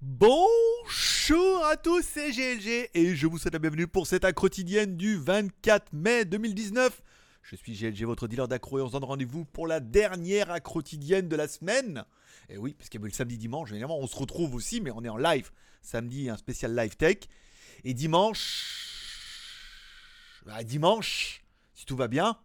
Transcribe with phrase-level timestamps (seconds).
[0.00, 4.96] Bonjour à tous, c'est GLG et je vous souhaite la bienvenue pour cette accro quotidienne
[4.96, 7.02] du 24 mai 2019.
[7.42, 10.78] Je suis GLG, votre dealer d'accro et on se donne rendez-vous pour la dernière accro
[10.78, 12.06] quotidienne de la semaine.
[12.48, 15.04] Et oui, parce qu'il y le samedi dimanche, évidemment, on se retrouve aussi, mais on
[15.04, 15.50] est en live.
[15.82, 17.18] Samedi, un spécial live tech.
[17.84, 18.80] Et dimanche.
[20.46, 21.44] Bah, dimanche,
[21.74, 22.38] si tout va bien,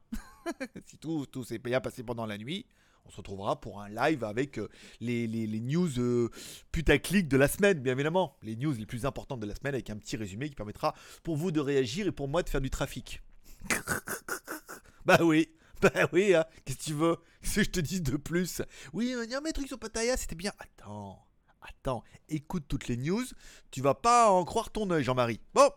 [0.85, 2.65] si tout, tout s'est bien passé pendant la nuit,
[3.09, 4.69] on se retrouvera pour un live avec euh,
[5.01, 6.29] les, les- les news euh,
[6.71, 8.37] putaclic de la semaine, bien évidemment.
[8.43, 11.36] Les news les plus importantes de la semaine avec un petit résumé qui permettra pour
[11.36, 13.23] vous de réagir et pour moi de faire du trafic.
[15.07, 15.50] bah oui,
[15.81, 16.45] bah oui, hein.
[16.65, 17.17] qu'est-ce que tu veux?
[17.41, 18.61] Qu'est-ce que je te dise de plus?
[18.93, 20.51] Oui, va dire mes trucs sur Pattaya, c'était bien.
[20.59, 21.19] Attends,
[21.61, 23.25] attends, écoute toutes les news,
[23.71, 25.39] tu vas pas en croire ton œil, Jean-Marie.
[25.55, 25.71] Bon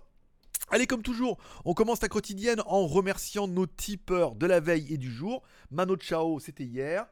[0.71, 4.97] Allez, comme toujours, on commence la quotidienne en remerciant nos tipeurs de la veille et
[4.97, 5.43] du jour.
[5.71, 7.07] Mano Chao, c'était hier.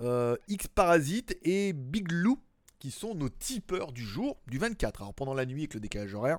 [0.00, 2.38] Euh, X Parasite et Big Lou,
[2.78, 5.02] qui sont nos tipeurs du jour, du 24.
[5.02, 6.38] Alors pendant la nuit avec le décalage horaire.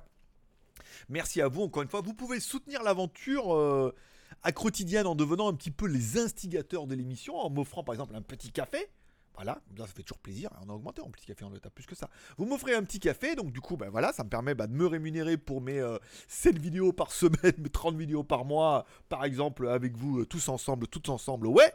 [1.08, 2.00] Merci à vous encore une fois.
[2.00, 3.94] Vous pouvez soutenir l'aventure euh,
[4.42, 8.14] à quotidienne en devenant un petit peu les instigateurs de l'émission, en m'offrant par exemple
[8.14, 8.88] un petit café.
[9.34, 10.50] Voilà, ça, fait toujours plaisir.
[10.66, 12.10] On a augmenté en petit café, on être à plus que ça.
[12.38, 14.72] Vous m'offrez un petit café, donc du coup, ben voilà, ça me permet bah, de
[14.72, 19.24] me rémunérer pour mes euh, 7 vidéos par semaine, mes 30 vidéos par mois, par
[19.24, 21.46] exemple, avec vous euh, tous ensemble, toutes ensemble.
[21.46, 21.72] Ouais,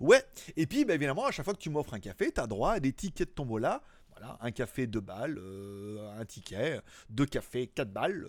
[0.00, 0.22] ouais.
[0.56, 2.72] Et puis, bah, évidemment, à chaque fois que tu m'offres un café, tu as droit
[2.72, 3.82] à des tickets de tombola.
[4.16, 8.28] Voilà, un café 2 balles, euh, un ticket, deux cafés 4 balles,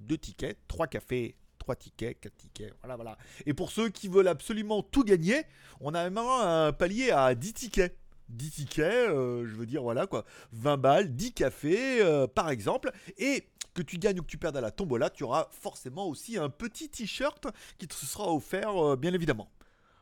[0.00, 1.36] deux tickets, trois cafés.
[1.58, 3.18] trois tickets, 4 tickets, voilà, voilà.
[3.46, 5.42] Et pour ceux qui veulent absolument tout gagner,
[5.80, 7.96] on a maintenant un palier à 10 tickets.
[8.30, 12.90] 10 tickets, euh, je veux dire, voilà quoi, 20 balles, 10 cafés, euh, par exemple,
[13.16, 16.36] et que tu gagnes ou que tu perdes à la tombola, tu auras forcément aussi
[16.36, 17.46] un petit t-shirt
[17.78, 19.48] qui te sera offert, bien évidemment.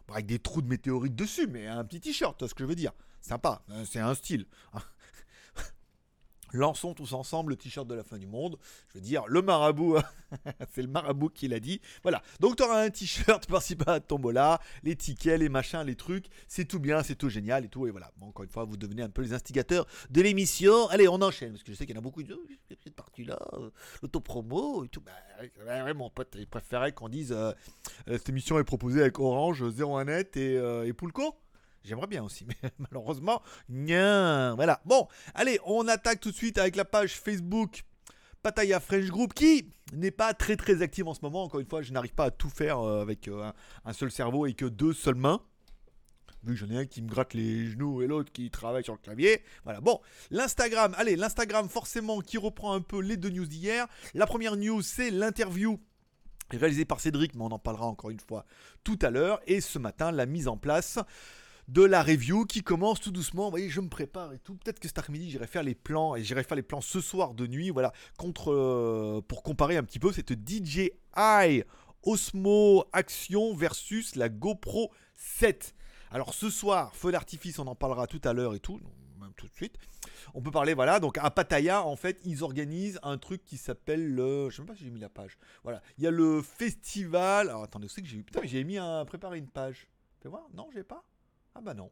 [0.09, 2.93] Avec des trous de météorites dessus, mais un petit t-shirt, ce que je veux dire.
[3.21, 4.47] Sympa, c'est un style.
[6.53, 8.59] Lançons tous ensemble le t-shirt de la fin du monde.
[8.89, 9.97] Je veux dire, le marabout,
[10.75, 11.81] c'est le marabout qui l'a dit.
[12.03, 16.27] Voilà, donc tu auras un t-shirt par-ci par tombola, les tickets, les machins, les trucs.
[16.49, 17.87] C'est tout bien, c'est tout génial et tout.
[17.87, 20.89] Et voilà, encore une fois, vous devenez un peu les instigateurs de l'émission.
[20.89, 22.47] Allez, on enchaîne, parce que je sais qu'il y en a beaucoup Oh,
[22.83, 23.71] cette partie-là, euh,
[24.03, 25.01] l'autopromo et tout.
[25.01, 27.53] Bah, mon pote, il préférait qu'on dise, euh,
[28.09, 31.35] euh, cette émission est proposée avec Orange, 01net et, et Poulco.
[31.87, 34.55] J'aimerais bien aussi, mais malheureusement, non.
[34.57, 34.81] Voilà.
[34.85, 37.85] Bon, allez, on attaque tout de suite avec la page Facebook
[38.43, 41.45] Pattaya French Group qui n'est pas très très active en ce moment.
[41.45, 43.55] Encore une fois, je n'arrive pas à tout faire euh, avec euh, un,
[43.85, 45.41] un seul cerveau et que deux seules mains.
[46.43, 48.93] Vu que j'en ai un qui me gratte les genoux et l'autre qui travaille sur
[48.93, 49.43] le clavier.
[49.65, 53.87] Voilà, bon, l'Instagram, allez, l'Instagram forcément qui reprend un peu les deux news d'hier.
[54.15, 55.81] La première news, c'est l'interview
[56.51, 58.45] réalisée par Cédric, mais on en parlera encore une fois
[58.85, 59.41] tout à l'heure.
[59.47, 60.99] Et ce matin, la mise en place
[61.69, 63.45] de la review qui commence tout doucement.
[63.45, 64.55] Vous voyez, je me prépare et tout.
[64.57, 67.35] Peut-être que cet après-midi, j'irai faire les plans et j'irai faire les plans ce soir
[67.35, 67.71] de nuit.
[67.71, 70.91] Voilà, contre euh, pour comparer un petit peu cette DJI
[72.03, 75.75] Osmo Action versus la GoPro 7.
[76.13, 78.81] Alors ce soir, feu d'artifice, on en parlera tout à l'heure et tout,
[79.19, 79.77] même tout de suite.
[80.35, 84.15] On peut parler, voilà, donc à Pattaya, en fait, ils organisent un truc qui s'appelle
[84.15, 84.49] le.
[84.51, 85.37] Je sais même pas si j'ai mis la page.
[85.65, 87.49] Voilà, il y a le festival.
[87.49, 89.05] Alors attendez, c'est que j'ai j'ai mis un.
[89.05, 89.89] préparer une page.
[90.21, 91.05] Fais voir Non, j'ai pas
[91.57, 91.91] Ah bah non.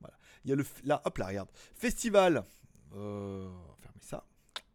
[0.00, 0.16] Voilà.
[0.44, 0.64] Il y a le.
[0.84, 1.48] Là, hop là, regarde.
[1.74, 2.44] Festival.
[2.94, 3.48] Euh.
[3.48, 4.24] on va Fermer ça.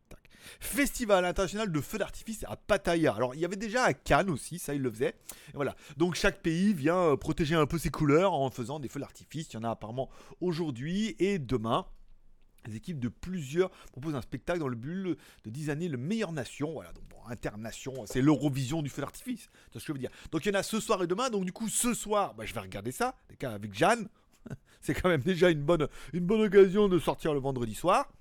[0.10, 0.20] Tac.
[0.60, 3.14] Festival international de feux d'artifice à Pattaya.
[3.14, 5.16] Alors, il y avait déjà à Cannes aussi, ça, ils le faisaient.
[5.50, 5.76] Et voilà.
[5.98, 9.50] Donc, chaque pays vient euh, protéger un peu ses couleurs en faisant des feux d'artifice.
[9.54, 10.10] Il y en a apparemment
[10.42, 11.86] aujourd'hui et demain.
[12.66, 16.32] Les équipes de plusieurs proposent un spectacle dans le but de 10 années le meilleur
[16.32, 16.72] nation.
[16.72, 19.50] Voilà, donc bon, internation, c'est l'Eurovision du feu d'artifice.
[19.72, 20.12] C'est ce que je veux dire.
[20.32, 21.30] Donc il y en a ce soir et demain.
[21.30, 24.08] Donc du coup, ce soir, bah, je vais regarder ça, les cas avec Jeanne.
[24.82, 28.12] c'est quand même déjà une bonne, occasion de sortir le vendredi soir.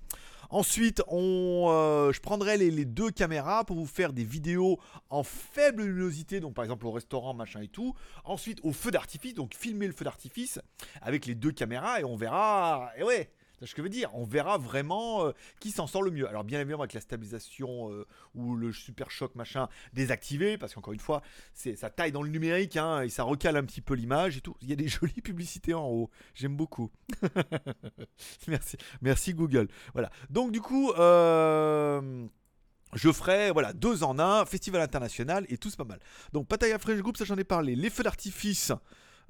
[0.49, 4.79] Ensuite, on, euh, je prendrai les, les deux caméras pour vous faire des vidéos
[5.09, 7.95] en faible luminosité, donc par exemple au restaurant, machin et tout.
[8.23, 10.59] Ensuite, au feu d'artifice, donc filmer le feu d'artifice
[11.01, 12.91] avec les deux caméras et on verra.
[12.97, 14.09] Et ouais, c'est ce que je veux dire?
[14.13, 16.27] On verra vraiment euh, qui s'en sort le mieux.
[16.27, 18.05] Alors bien évidemment avec la stabilisation euh,
[18.35, 21.21] ou le super choc machin désactivé, parce qu'encore une fois,
[21.53, 24.41] c'est ça taille dans le numérique hein, et ça recale un petit peu l'image et
[24.41, 24.55] tout.
[24.61, 26.09] Il y a des jolies publicités en haut.
[26.33, 26.91] J'aime beaucoup.
[28.47, 29.67] merci, merci Google.
[29.93, 30.09] Voilà.
[30.29, 30.91] Donc du coup.
[30.93, 32.27] Euh...
[32.95, 35.99] Je ferai voilà deux en un, festival international et tout c'est pas mal.
[36.31, 37.75] Donc Pattaya French Group, ça j'en ai parlé.
[37.75, 38.71] Les feux d'artifice,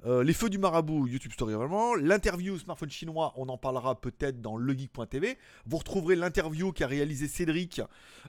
[0.06, 1.94] Euh, les feux du marabout, YouTube Story vraiment.
[1.94, 5.38] L'interview smartphone chinois, on en parlera peut-être dans legeek.tv.
[5.66, 7.80] Vous retrouverez l'interview qu'a réalisé Cédric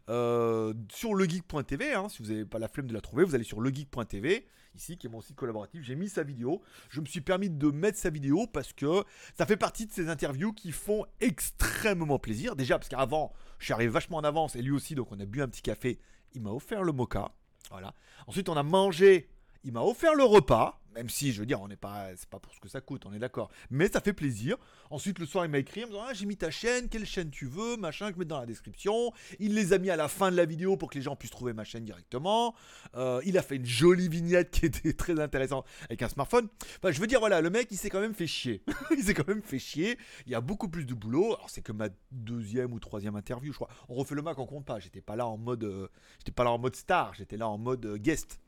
[0.09, 1.93] euh, sur legeek.tv.
[1.93, 2.07] Hein.
[2.09, 4.45] Si vous n'avez pas la flemme de la trouver, vous allez sur legeek.tv,
[4.75, 5.83] ici qui est mon site collaboratif.
[5.83, 6.61] J'ai mis sa vidéo.
[6.89, 9.03] Je me suis permis de mettre sa vidéo parce que
[9.37, 12.55] ça fait partie de ces interviews qui font extrêmement plaisir.
[12.55, 15.25] Déjà parce qu'avant, je suis arrivé vachement en avance et lui aussi, donc on a
[15.25, 15.99] bu un petit café.
[16.33, 17.31] Il m'a offert le mocha.
[17.71, 17.93] Voilà.
[18.27, 19.29] Ensuite, on a mangé.
[19.63, 20.79] Il m'a offert le repas.
[20.95, 23.05] Même si, je veux dire, on n'est pas, c'est pas pour ce que ça coûte,
[23.05, 23.51] on est d'accord.
[23.69, 24.57] Mais ça fait plaisir.
[24.89, 27.05] Ensuite, le soir, il m'a écrit en me disant, ah, j'ai mis ta chaîne, quelle
[27.05, 29.11] chaîne tu veux, machin, je mets dans la description.
[29.39, 31.31] Il les a mis à la fin de la vidéo pour que les gens puissent
[31.31, 32.55] trouver ma chaîne directement.
[32.95, 36.47] Euh, il a fait une jolie vignette qui était très intéressante avec un smartphone.
[36.77, 38.63] Enfin, je veux dire, voilà, le mec, il s'est quand même fait chier.
[38.91, 39.97] il s'est quand même fait chier.
[40.25, 41.35] Il y a beaucoup plus de boulot.
[41.35, 43.69] Alors, c'est que ma deuxième ou troisième interview, je crois.
[43.89, 44.79] On refait le Mac, on compte pas.
[44.79, 45.87] J'étais pas là en mode, euh,
[46.19, 47.13] j'étais pas là en mode star.
[47.15, 48.39] J'étais là en mode euh, guest.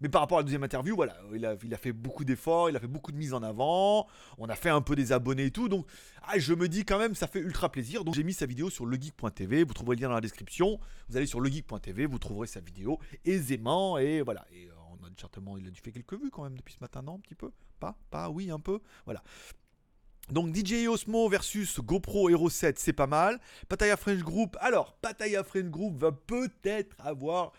[0.00, 2.70] Mais par rapport à la deuxième interview, voilà, il a, il a fait beaucoup d'efforts,
[2.70, 4.06] il a fait beaucoup de mises en avant,
[4.38, 5.86] on a fait un peu des abonnés et tout, donc
[6.22, 8.04] ah, je me dis quand même, ça fait ultra plaisir.
[8.04, 11.16] Donc j'ai mis sa vidéo sur legeek.tv, vous trouverez le lien dans la description, vous
[11.16, 14.46] allez sur legeek.tv, vous trouverez sa vidéo aisément, et voilà.
[14.52, 16.80] Et euh, on a certainement, il a dû faire quelques vues quand même depuis ce
[16.80, 17.50] matin, non Un petit peu
[17.80, 19.22] Pas Pas Oui, un peu Voilà.
[20.30, 23.38] Donc DJ Osmo versus GoPro Hero 7, c'est pas mal.
[23.68, 27.52] Pataya French Group, alors Pataya French Group va peut-être avoir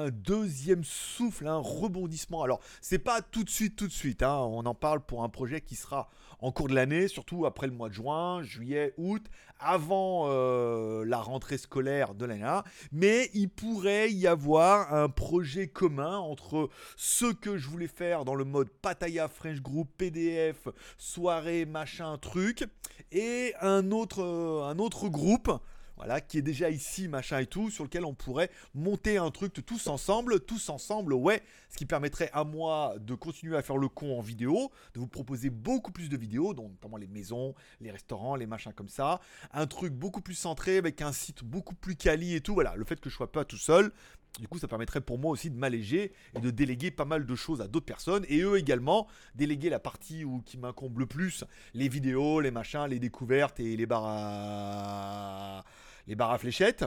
[0.00, 2.42] un deuxième souffle, un rebondissement.
[2.42, 4.22] Alors, c'est pas tout de suite, tout de suite.
[4.22, 4.36] Hein.
[4.36, 6.08] On en parle pour un projet qui sera
[6.40, 9.22] en cours de l'année, surtout après le mois de juin, juillet, août,
[9.58, 12.60] avant euh, la rentrée scolaire de l'année.
[12.92, 18.34] Mais il pourrait y avoir un projet commun entre ce que je voulais faire dans
[18.34, 22.64] le mode Pataya French Group, PDF, soirée, machin, truc,
[23.12, 25.52] et un autre, euh, un autre groupe
[26.00, 29.52] voilà, qui est déjà ici, machin et tout, sur lequel on pourrait monter un truc
[29.66, 33.90] tous ensemble, tous ensemble, ouais, ce qui permettrait à moi de continuer à faire le
[33.90, 37.90] con en vidéo, de vous proposer beaucoup plus de vidéos, donc notamment les maisons, les
[37.90, 39.20] restaurants, les machins comme ça,
[39.52, 42.86] un truc beaucoup plus centré avec un site beaucoup plus quali et tout, voilà, le
[42.86, 43.92] fait que je sois pas tout seul,
[44.38, 47.34] du coup, ça permettrait pour moi aussi de m'alléger et de déléguer pas mal de
[47.34, 51.44] choses à d'autres personnes et eux également déléguer la partie où, qui m'incombe le plus,
[51.74, 55.64] les vidéos, les machins, les découvertes et les barres à
[56.06, 56.84] les barres à fléchettes,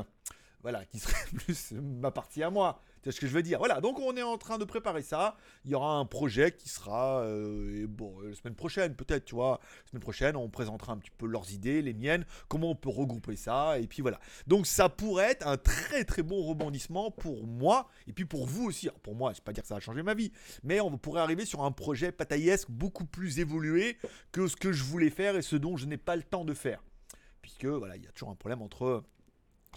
[0.63, 2.81] voilà, qui serait plus ma partie à moi.
[3.04, 3.60] C'est ce que je veux dire?
[3.60, 5.36] Voilà, donc on est en train de préparer ça.
[5.65, 9.60] Il y aura un projet qui sera, euh, bon, la semaine prochaine peut-être, tu vois.
[9.83, 12.89] La semaine prochaine, on présentera un petit peu leurs idées, les miennes, comment on peut
[12.89, 14.21] regrouper ça, et puis voilà.
[14.48, 18.63] Donc ça pourrait être un très très bon rebondissement pour moi, et puis pour vous
[18.63, 18.88] aussi.
[19.04, 20.31] pour moi, je vais pas dire que ça va changer ma vie,
[20.63, 23.98] mais on pourrait arriver sur un projet pataillesque beaucoup plus évolué
[24.31, 26.54] que ce que je voulais faire et ce dont je n'ai pas le temps de
[26.54, 26.81] faire
[27.44, 29.04] puisque voilà, il y a toujours un problème entre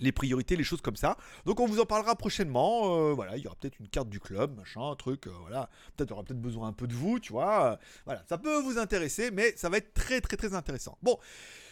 [0.01, 1.17] les priorités, les choses comme ça.
[1.45, 2.97] Donc on vous en parlera prochainement.
[2.97, 5.27] Euh, voilà, il y aura peut-être une carte du club, machin, un truc.
[5.27, 7.73] Euh, voilà, peut-être aura peut-être besoin un peu de vous, tu vois.
[7.73, 10.97] Euh, voilà, ça peut vous intéresser, mais ça va être très très très intéressant.
[11.03, 11.19] Bon,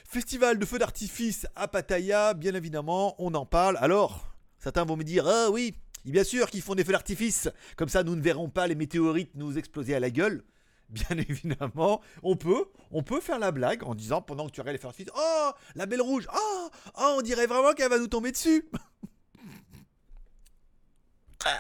[0.05, 3.76] festival de feux d'artifice à Pattaya, bien évidemment, on en parle.
[3.79, 5.75] Alors, certains vont me dire, ah oui,
[6.05, 7.49] bien sûr qu'ils font des feux d'artifice.
[7.76, 10.44] Comme ça, nous ne verrons pas les météorites nous exploser à la gueule
[10.89, 12.67] bien évidemment, on peut,
[13.21, 16.29] faire la blague en disant pendant que tu regardes les faire Oh, la belle rouge,
[16.35, 18.69] oh, oh on dirait vraiment qu'elle va nous tomber dessus.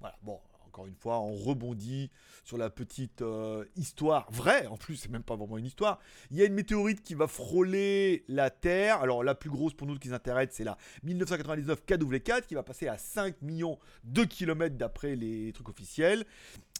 [0.00, 2.10] voilà, bon, encore une fois, on rebondit
[2.44, 4.66] sur la petite euh, histoire vraie.
[4.66, 5.98] En plus, c'est même pas vraiment une histoire.
[6.30, 9.00] Il y a une météorite qui va frôler la Terre.
[9.00, 12.62] Alors, la plus grosse pour nous qui nous intéresse, c'est la 1999 KW4 qui va
[12.62, 16.26] passer à 5 millions de kilomètres d'après les trucs officiels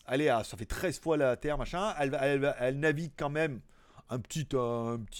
[0.06, 1.94] allez, ah, ça fait 13 fois la Terre, machin.
[1.98, 3.60] Elle, elle, navigue quand même
[4.10, 4.44] un petit,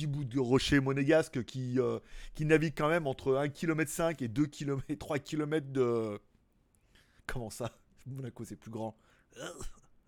[0.07, 1.99] bout de rocher monégasque qui, euh,
[2.41, 6.21] navigue quand même entre 1,5 km et 2 km, 3 km de.
[7.27, 7.71] Comment ça?
[8.07, 8.97] Monaco, c'est plus grand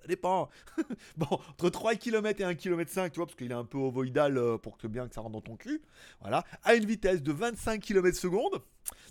[0.06, 0.48] dépend.
[1.16, 3.78] bon, entre 3 km et 1 km 5, tu vois, parce qu'il est un peu
[3.78, 5.82] ovoïdal euh, pour que bien que ça rentre dans ton cul.
[6.20, 6.44] Voilà.
[6.64, 8.62] À une vitesse de 25 km seconde.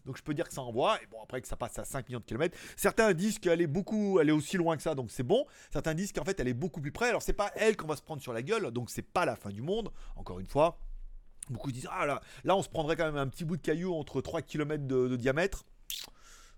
[0.05, 1.01] Donc je peux dire que ça envoie.
[1.01, 2.57] Et bon, après que ça passe à 5 millions de kilomètres.
[2.75, 5.45] Certains disent qu'elle est beaucoup, elle est aussi loin que ça, donc c'est bon.
[5.71, 7.09] Certains disent qu'en fait elle est beaucoup plus près.
[7.09, 9.35] Alors c'est pas elle qu'on va se prendre sur la gueule, donc c'est pas la
[9.35, 9.91] fin du monde.
[10.15, 10.79] Encore une fois.
[11.49, 13.93] Beaucoup disent, ah là, là on se prendrait quand même un petit bout de caillou
[13.93, 15.63] entre 3 km de, de diamètre.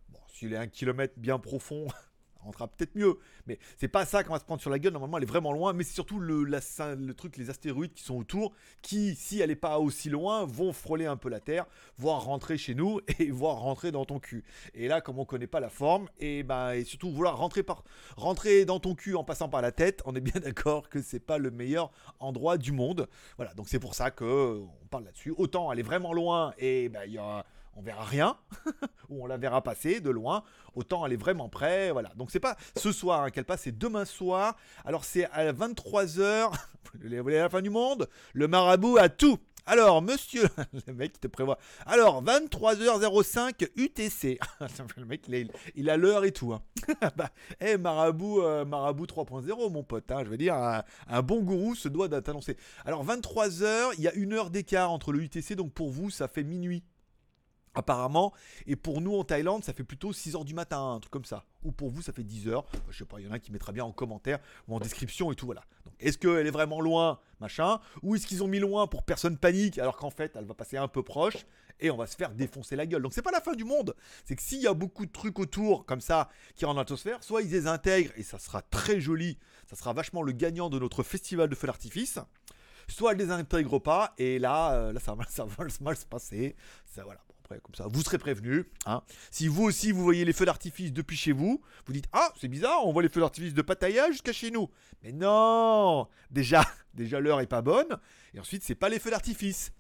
[0.10, 1.88] Bon, s'il est un kilomètre bien profond,
[2.48, 3.20] rentrera peut-être mieux.
[3.46, 4.94] Mais c'est pas ça qu'on va se prendre sur la gueule.
[4.94, 5.74] Normalement, elle est vraiment loin.
[5.74, 9.56] Mais c'est surtout le, le truc, les astéroïdes qui sont autour, qui, si elle n'est
[9.56, 11.66] pas aussi loin, vont frôler un peu la Terre,
[11.98, 14.44] voire rentrer chez nous et voire rentrer dans ton cul.
[14.74, 17.84] Et là, comme on connaît pas la forme, et ben et surtout vouloir rentrer par
[18.16, 21.20] rentrer dans ton cul en passant par la tête, on est bien d'accord que c'est
[21.20, 23.08] pas le meilleur endroit du monde.
[23.38, 23.54] Voilà.
[23.54, 25.34] Donc c'est pour ça que on parle là-dessus.
[25.38, 27.46] Autant est vraiment loin et ben il y a
[27.78, 28.38] on verra rien,
[29.10, 30.44] ou on la verra passer de loin,
[30.74, 32.10] autant elle est vraiment près, voilà.
[32.16, 34.56] Donc c'est pas ce soir hein, qu'elle passe, c'est demain soir.
[34.84, 36.52] Alors c'est à 23h,
[36.94, 39.38] vous voulez la fin du monde Le marabout a tout.
[39.70, 40.48] Alors, monsieur,
[40.88, 41.60] le mec qui te prévoit.
[41.86, 44.40] Alors, 23h05 UTC.
[44.98, 45.28] le mec,
[45.76, 46.54] il, a l'heure et tout.
[46.54, 46.62] Hein.
[47.18, 50.10] bah, hey, marabout, euh, marabout 3.0, mon pote.
[50.10, 52.56] Hein, je veux dire, un, bon gourou se doit t'annoncer.
[52.86, 56.30] Alors, 23h, il y a une heure d'écart entre le UTC, donc pour vous, ça
[56.30, 56.82] fait minuit
[57.78, 58.34] apparemment.
[58.66, 61.46] Et pour nous en Thaïlande, ça fait plutôt 6h du matin, un truc comme ça.
[61.64, 62.64] Ou pour vous, ça fait 10h.
[62.90, 65.32] Je sais pas, il y en a qui mettra bien en commentaire ou en description
[65.32, 65.62] et tout, voilà.
[65.86, 67.80] Donc, est-ce qu'elle est vraiment loin, machin?
[68.04, 70.78] Ou est-ce qu'ils ont mis loin pour personne panique, alors qu'en fait, elle va passer
[70.78, 71.46] un peu proche
[71.80, 73.02] et on va se faire défoncer la gueule.
[73.02, 73.96] Donc, c'est pas la fin du monde.
[74.26, 77.44] C'est que s'il y a beaucoup de trucs autour, comme ça, qui rendent l'atmosphère, soit
[77.44, 79.38] ils les intègrent et ça sera très joli.
[79.70, 82.20] Ça sera vachement le gagnant de notre festival de feu d'artifice
[82.90, 86.06] soit elle les intègre pas, et là, euh, là ça, va, ça va mal se
[86.06, 86.56] passer.
[86.86, 88.66] Ça, voilà comme ça, vous serez prévenu.
[88.86, 89.02] Hein.
[89.32, 92.48] Si vous aussi, vous voyez les feux d'artifice depuis chez vous, vous dites Ah, c'est
[92.48, 94.70] bizarre, on voit les feux d'artifice de Pattaya jusqu'à chez nous.
[95.04, 96.64] Mais non Déjà,
[96.94, 97.98] déjà l'heure est pas bonne.
[98.34, 99.72] Et ensuite, c'est pas les feux d'artifice.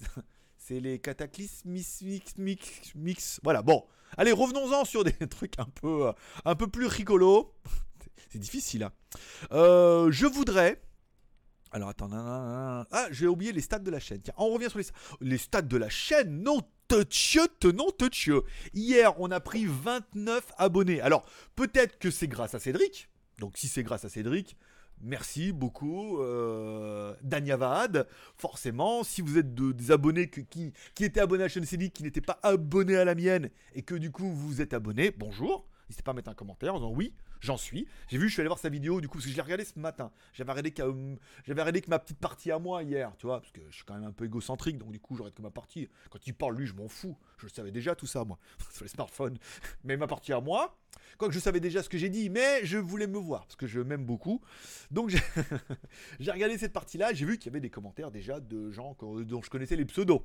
[0.58, 2.34] C'est les cataclysmes mix, mix,
[2.96, 3.86] mix, Voilà, bon.
[4.16, 6.12] Allez, revenons-en sur des trucs un peu,
[6.44, 7.54] un peu plus rigolos.
[8.30, 8.82] C'est difficile.
[8.82, 8.92] Hein.
[9.52, 10.82] Euh, je voudrais
[11.76, 14.22] alors attends, ah, j'ai oublié les stats de la chaîne.
[14.22, 14.86] Tiens, on revient sur les,
[15.20, 16.42] les stats de la chaîne.
[16.42, 18.40] Non, te non te
[18.72, 21.02] Hier, on a pris 29 abonnés.
[21.02, 23.10] Alors, peut-être que c'est grâce à Cédric.
[23.40, 24.56] Donc, si c'est grâce à Cédric,
[25.02, 26.22] merci beaucoup.
[26.22, 27.12] Euh,
[28.38, 32.04] forcément, si vous êtes des abonnés qui, qui étaient abonnés à la chaîne Cédric, qui
[32.04, 35.68] n'étaient pas abonnés à la mienne, et que du coup vous êtes abonnés, bonjour.
[35.88, 37.86] N'hésitez pas à mettre un commentaire en disant oui, J'en suis.
[38.08, 39.64] J'ai vu, je suis allé voir sa vidéo du coup, parce que je l'ai regardé
[39.64, 40.10] ce matin.
[40.32, 43.84] J'avais regardé, que, ma petite partie à moi hier, tu vois, parce que je suis
[43.84, 45.88] quand même un peu égocentrique, donc du coup, j'arrête que ma partie.
[46.10, 47.16] Quand il parle, lui, je m'en fous.
[47.38, 48.38] Je savais déjà tout ça, moi,
[48.72, 49.38] sur les smartphones.
[49.84, 50.76] Mais ma partie à moi,
[51.18, 53.66] quoique je savais déjà ce que j'ai dit, mais je voulais me voir, parce que
[53.66, 54.40] je m'aime beaucoup.
[54.90, 55.10] Donc
[56.20, 59.42] j'ai regardé cette partie-là, j'ai vu qu'il y avait des commentaires déjà de gens dont
[59.42, 60.22] je connaissais les pseudos.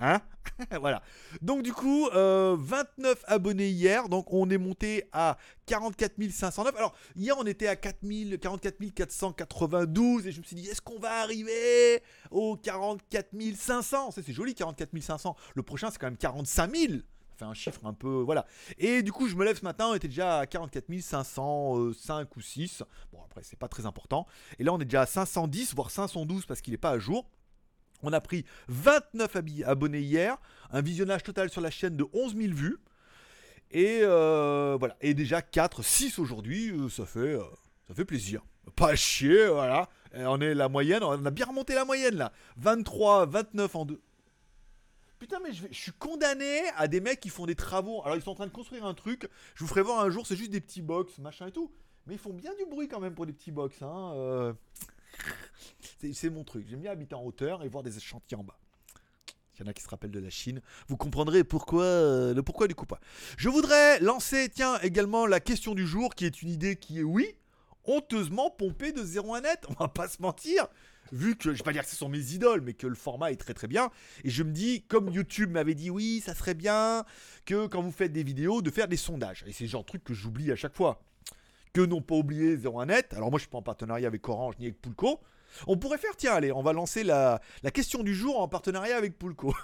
[0.00, 0.20] Hein
[0.80, 1.02] Voilà.
[1.40, 6.76] Donc du coup, 29 euh, abonnés hier, donc on est monté à 44 509.
[6.76, 10.98] Alors hier on était à 4000, 44 492 et je me suis dit est-ce qu'on
[10.98, 15.36] va arriver aux 44 500 C'est joli 44 500.
[15.54, 16.92] Le prochain c'est quand même 45 000
[17.36, 18.46] fait un chiffre un peu voilà.
[18.78, 19.88] Et du coup je me lève ce matin.
[19.90, 22.82] On était déjà à 44 505 ou 6
[23.12, 24.26] bon après c'est pas très important.
[24.58, 27.26] Et là on est déjà à 510 voire 512 parce qu'il n'est pas à jour
[28.02, 30.36] on a pris 29 abonnés hier,
[30.70, 32.78] un visionnage total sur la chaîne de 11 000 vues.
[33.70, 37.42] Et euh, voilà, et déjà 4, 6 aujourd'hui, euh, ça fait, euh,
[37.88, 38.42] ça fait plaisir.
[38.76, 39.88] Pas chier, voilà.
[40.14, 42.32] on est la moyenne, on a bien remonté la moyenne là.
[42.58, 44.00] 23, 29 en deux.
[45.18, 48.02] Putain, mais je, je, suis condamné à des mecs qui font des travaux.
[48.04, 49.28] Alors, ils sont en train de construire un truc.
[49.54, 51.70] Je vous ferai voir un jour, c'est juste des petits box, machin et tout.
[52.06, 53.80] Mais ils font bien du bruit quand même pour des petits box.
[53.82, 54.54] Hein.
[56.12, 56.66] C'est mon truc.
[56.68, 58.58] J'aime bien habiter en hauteur et voir des chantiers en bas.
[59.54, 60.60] Il y en a qui se rappellent de la Chine.
[60.88, 63.00] Vous comprendrez pourquoi, euh, le pourquoi du coup pas.
[63.36, 67.02] Je voudrais lancer, tiens, également la question du jour, qui est une idée qui est,
[67.02, 67.36] oui,
[67.84, 69.64] honteusement pompée de 0 à net.
[69.68, 70.66] On va pas se mentir.
[71.12, 73.32] Vu que, je vais pas dire que ce sont mes idoles, mais que le format
[73.32, 73.90] est très très bien.
[74.24, 77.04] Et je me dis, comme YouTube m'avait dit, oui, ça serait bien
[77.44, 79.44] que quand vous faites des vidéos, de faire des sondages.
[79.46, 81.02] Et c'est genre de truc que j'oublie à chaque fois
[81.72, 83.14] que n'ont pas oublié 01net.
[83.14, 85.20] Alors moi je suis pas en partenariat avec Orange ni avec Poulco.
[85.66, 87.40] On pourrait faire, tiens, allez, on va lancer la,
[87.72, 89.54] question du jour en partenariat avec Poulco.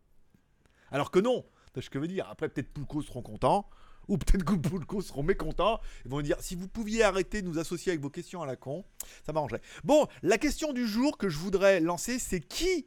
[0.90, 1.44] Alors que non,
[1.80, 2.28] ce que je veux dire.
[2.30, 3.68] Après peut-être Poulco seront contents.
[4.08, 5.80] Ou peut-être que Poulco seront mécontents.
[6.06, 8.56] Ils vont dire si vous pouviez arrêter de nous associer avec vos questions à la
[8.56, 8.84] con,
[9.24, 9.60] ça m'arrangerait.
[9.84, 12.86] Bon, la question du jour que je voudrais lancer, c'est qui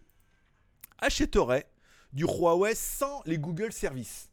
[0.97, 1.67] achèterait
[2.11, 4.30] du Huawei sans les Google Services?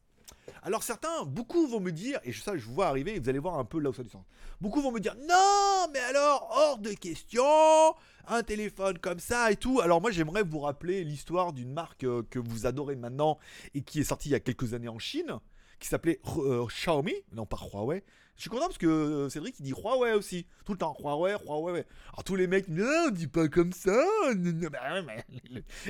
[0.69, 3.39] Alors certains, beaucoup vont me dire, et ça je vous vois arriver, et vous allez
[3.39, 4.27] voir un peu là où ça du sens.
[4.61, 7.43] Beaucoup vont me dire, non, mais alors, hors de question,
[8.27, 9.81] un téléphone comme ça et tout.
[9.81, 13.39] Alors moi j'aimerais vous rappeler l'histoire d'une marque euh, que vous adorez maintenant
[13.73, 15.39] et qui est sortie il y a quelques années en Chine,
[15.81, 18.05] qui s'appelait euh, Xiaomi, non pas Huawei.
[18.37, 21.35] Je suis content parce que euh, Cédric il dit Huawei aussi, tout le temps Huawei,
[21.47, 21.87] Huawei.
[22.13, 24.05] Alors tous les mecs, non, dis pas comme ça.
[24.71, 25.01] Bah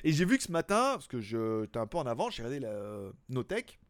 [0.05, 2.61] et j'ai vu que ce matin, parce que j'étais un peu en avant, j'ai regardé
[2.65, 3.81] la Notech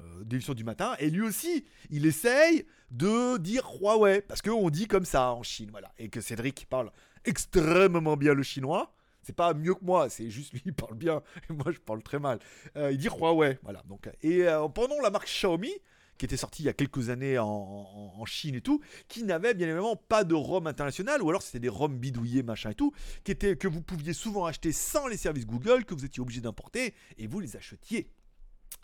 [0.00, 4.86] euh, d'émission du matin, et lui aussi, il essaye de dire Huawei, parce qu'on dit
[4.86, 6.90] comme ça en Chine, voilà, et que Cédric parle
[7.24, 8.94] extrêmement bien le chinois.
[9.22, 12.02] C'est pas mieux que moi, c'est juste lui il parle bien et moi je parle
[12.02, 12.38] très mal.
[12.76, 13.82] Euh, il dit Huawei, voilà.
[13.86, 15.72] Donc et euh, pendant la marque Xiaomi
[16.20, 19.66] qui était sorti il y a quelques années en, Chine et tout, qui n'avait bien
[19.66, 22.92] évidemment pas de ROM international, ou alors c'était des ROM bidouillés, machin et tout,
[23.24, 26.42] qui étaient, que vous pouviez souvent acheter sans les services Google, que vous étiez obligé
[26.42, 28.10] d'importer, et vous les achetiez.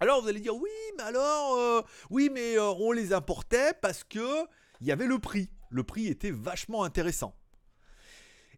[0.00, 4.04] Alors vous allez dire oui, mais alors euh, oui, mais euh, on les importait parce
[4.04, 4.46] que
[4.80, 5.48] il y avait le prix.
[5.70, 7.34] Le prix était vachement intéressant.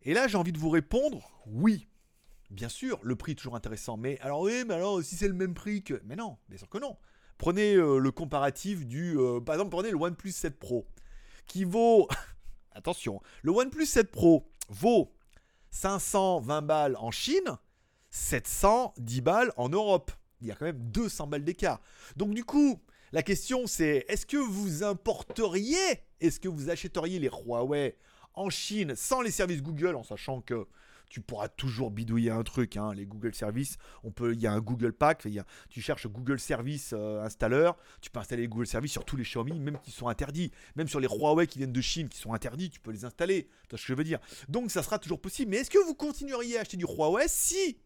[0.03, 1.87] Et là, j'ai envie de vous répondre oui.
[2.51, 5.35] Bien sûr, le prix est toujours intéressant, mais alors oui, mais alors si c'est le
[5.35, 6.97] même prix que mais non, bien sûr que non.
[7.37, 10.87] Prenez euh, le comparatif du par exemple, prenez le OnePlus 7 Pro
[11.47, 12.09] qui vaut
[12.73, 15.15] attention, le OnePlus 7 Pro vaut
[15.71, 17.59] 520 balles en Chine,
[18.11, 21.81] 710 balles en Europe il y a quand même 200 balles d'écart.
[22.17, 22.81] Donc du coup,
[23.13, 25.79] la question c'est est-ce que vous importeriez,
[26.21, 27.97] est-ce que vous achèteriez les Huawei
[28.35, 30.67] en Chine sans les services Google en sachant que
[31.09, 33.79] tu pourras toujours bidouiller un truc, hein, les Google Services.
[34.05, 35.27] On peut, il y a un Google Pack,
[35.69, 37.27] tu cherches Google Service euh,
[38.01, 40.89] tu peux installer les Google Services sur tous les Xiaomi, même qui sont interdits, même
[40.89, 43.45] sur les Huawei qui viennent de Chine, qui sont interdits, tu peux les installer.
[43.45, 44.19] Tu vois ce que je veux dire?
[44.49, 45.51] Donc ça sera toujours possible.
[45.51, 47.79] Mais est-ce que vous continueriez à acheter du Huawei si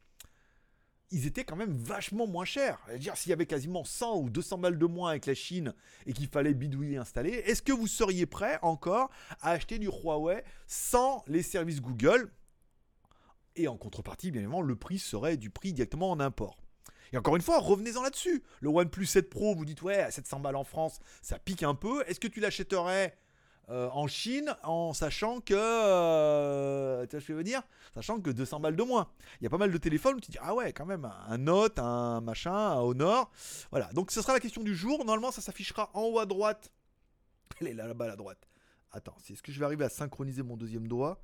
[1.12, 2.80] ils étaient quand même vachement moins chers.
[2.98, 5.74] dire s'il y avait quasiment 100 ou 200 balles de moins avec la Chine
[6.06, 10.42] et qu'il fallait bidouiller installer, est-ce que vous seriez prêt encore à acheter du Huawei
[10.66, 12.32] sans les services Google?
[13.54, 16.62] Et en contrepartie, bien évidemment, le prix serait du prix directement en import.
[17.12, 18.42] Et encore une fois, revenez-en là-dessus.
[18.60, 21.74] Le OnePlus 7 Pro, vous dites ouais, à 700 balles en France, ça pique un
[21.74, 22.02] peu.
[22.06, 23.14] Est-ce que tu l'achèterais
[23.68, 25.54] euh, en Chine en sachant que.
[25.56, 27.62] Euh, tu vois ce que je veux dire?
[27.94, 29.08] Sachant que 200 balles de moins.
[29.40, 31.38] Il y a pas mal de téléphones où tu dis Ah ouais, quand même, un
[31.38, 33.30] Note, un machin, un Honor.
[33.70, 34.98] Voilà, donc ce sera la question du jour.
[35.04, 36.72] Normalement, ça s'affichera en haut à droite.
[37.60, 38.48] Elle est là, là-bas à droite.
[38.90, 41.22] Attends, est-ce que je vais arriver à synchroniser mon deuxième doigt?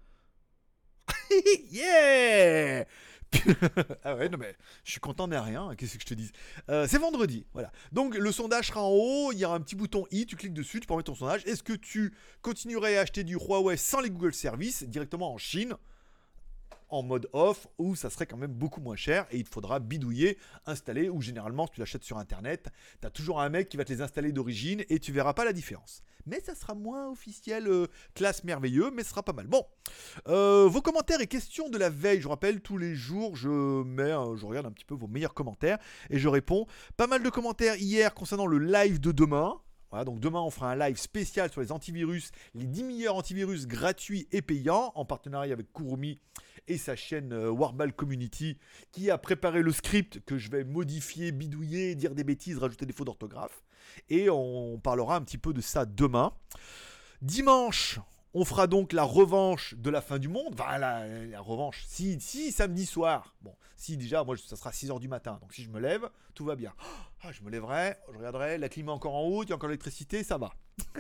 [1.71, 2.85] Yeah
[4.05, 6.31] ah ouais, non mais je suis content de rien, qu'est-ce que je te dis
[6.71, 7.71] euh, C'est vendredi, voilà.
[7.93, 10.55] Donc le sondage sera en haut, il y aura un petit bouton i, tu cliques
[10.55, 11.45] dessus, tu peux mettre ton sondage.
[11.45, 15.75] Est-ce que tu continuerais à acheter du Huawei sans les Google Services directement en Chine?
[16.89, 19.79] En mode off où ça serait quand même beaucoup moins cher et il te faudra
[19.79, 22.69] bidouiller, installer ou généralement si tu l'achètes sur internet,
[23.01, 25.45] tu as toujours un mec qui va te les installer d'origine et tu verras pas
[25.45, 26.03] la différence.
[26.27, 29.47] Mais ça sera moins officiel, euh, classe merveilleux, mais ce sera pas mal.
[29.47, 29.65] Bon,
[30.29, 34.11] euh, vos commentaires et questions de la veille, je rappelle, tous les jours, je mets,
[34.37, 35.79] je regarde un petit peu vos meilleurs commentaires
[36.11, 36.67] et je réponds.
[36.97, 39.59] Pas mal de commentaires hier concernant le live de demain.
[39.91, 43.67] Voilà, donc demain on fera un live spécial sur les antivirus, les 10 meilleurs antivirus
[43.67, 46.21] gratuits et payants en partenariat avec Kurumi
[46.69, 48.59] et sa chaîne euh, Warball Community
[48.93, 52.93] qui a préparé le script que je vais modifier, bidouiller, dire des bêtises, rajouter des
[52.93, 53.63] fautes d'orthographe.
[54.09, 56.33] Et on parlera un petit peu de ça demain.
[57.23, 57.99] Dimanche,
[58.35, 60.55] on fera donc la revanche de la fin du monde.
[60.55, 61.85] Enfin, la, revanche.
[61.87, 63.35] Si, si, samedi soir.
[63.41, 65.39] Bon, si déjà, moi, ça sera 6h du matin.
[65.41, 66.73] Donc si je me lève, tout va bien.
[67.23, 69.57] Ah, je me lèverai, je regarderai, la clim est encore en haut, il y a
[69.57, 70.53] encore l'électricité, ça va.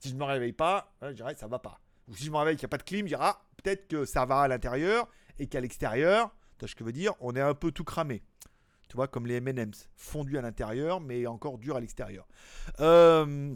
[0.00, 1.80] si je ne me réveille pas, je dirais, ça va pas.
[2.08, 3.88] Ou si je me réveille qu'il n'y a pas de clim, je dirais, ah, peut-être
[3.88, 7.12] que ça va à l'intérieur et qu'à l'extérieur, tu vois ce que je veux dire,
[7.20, 8.22] on est un peu tout cramé.
[8.88, 12.26] Tu vois, comme les M&M's, fondus à l'intérieur, mais encore dur à l'extérieur.
[12.80, 13.54] Euh,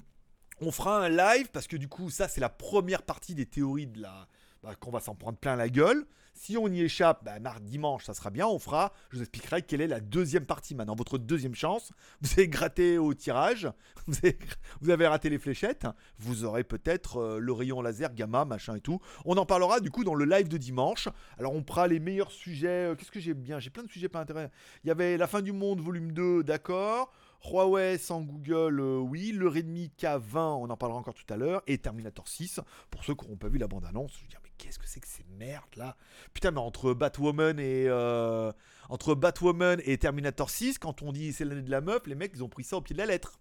[0.61, 3.87] on fera un live parce que du coup, ça, c'est la première partie des théories
[3.87, 4.29] de la,
[4.63, 6.07] bah, qu'on va s'en prendre plein la gueule.
[6.35, 8.47] Si on y échappe, bah, mardi, dimanche, ça sera bien.
[8.47, 10.95] On fera, je vous expliquerai quelle est la deuxième partie maintenant.
[10.95, 13.71] Votre deuxième chance, vous avez gratté au tirage,
[14.07, 15.87] vous avez, raté les fléchettes,
[16.19, 19.01] vous aurez peut-être euh, le rayon laser, gamma, machin et tout.
[19.25, 21.09] On en parlera du coup dans le live de dimanche.
[21.39, 22.91] Alors on prend les meilleurs sujets.
[22.91, 23.61] Euh, qu'est-ce que j'ai bien?
[23.61, 24.53] J'ai plein de sujets pas intéressants.
[24.85, 27.13] Il y avait la fin du monde, volume 2, d'accord.
[27.45, 29.33] Huawei sans Google, euh, oui.
[29.33, 31.63] Le Redmi K20, on en parlera encore tout à l'heure.
[31.67, 34.13] Et Terminator 6, pour ceux qui n'auront pas vu la bande-annonce.
[34.29, 34.42] Je
[34.73, 35.97] qu'est-ce que c'est que ces merdes là?
[36.33, 38.53] Putain, mais entre Batwoman et euh,
[38.89, 42.33] entre Batwoman et Terminator 6, quand on dit c'est l'année de la meuf, les mecs
[42.35, 43.39] ils ont pris ça au pied de la lettre.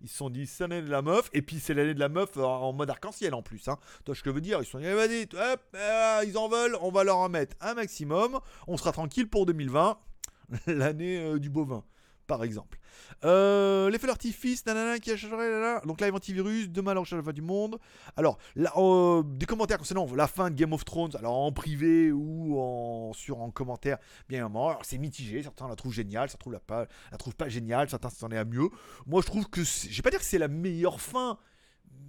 [0.00, 2.08] Ils se sont dit c'est l'année de la meuf, et puis c'est l'année de la
[2.08, 3.68] meuf en mode arc-en-ciel en plus.
[3.68, 3.78] Hein.
[4.04, 7.04] Toi, je veux dire, ils se sont dit, vas-y, euh, ils en veulent, on va
[7.04, 9.98] leur en mettre un maximum, on sera tranquille pour 2020,
[10.66, 11.84] l'année du bovin
[12.32, 12.78] par exemple.
[13.26, 15.36] Euh, L'effet d'artifice, nanana, qui a changé,
[15.84, 17.78] donc live antivirus, demain la recherche de la fin du monde.
[18.16, 22.58] Alors, euh, des commentaires concernant la fin de Game of Thrones, alors en privé ou
[22.58, 23.98] en, sur, en commentaire,
[24.30, 24.78] bien évidemment.
[24.82, 28.30] c'est mitigé, certains la trouvent géniale, certains la, pas, la trouvent pas géniale, certains s'en
[28.30, 28.70] est à mieux.
[29.06, 31.36] Moi, je trouve que, je vais pas dire que c'est la meilleure fin,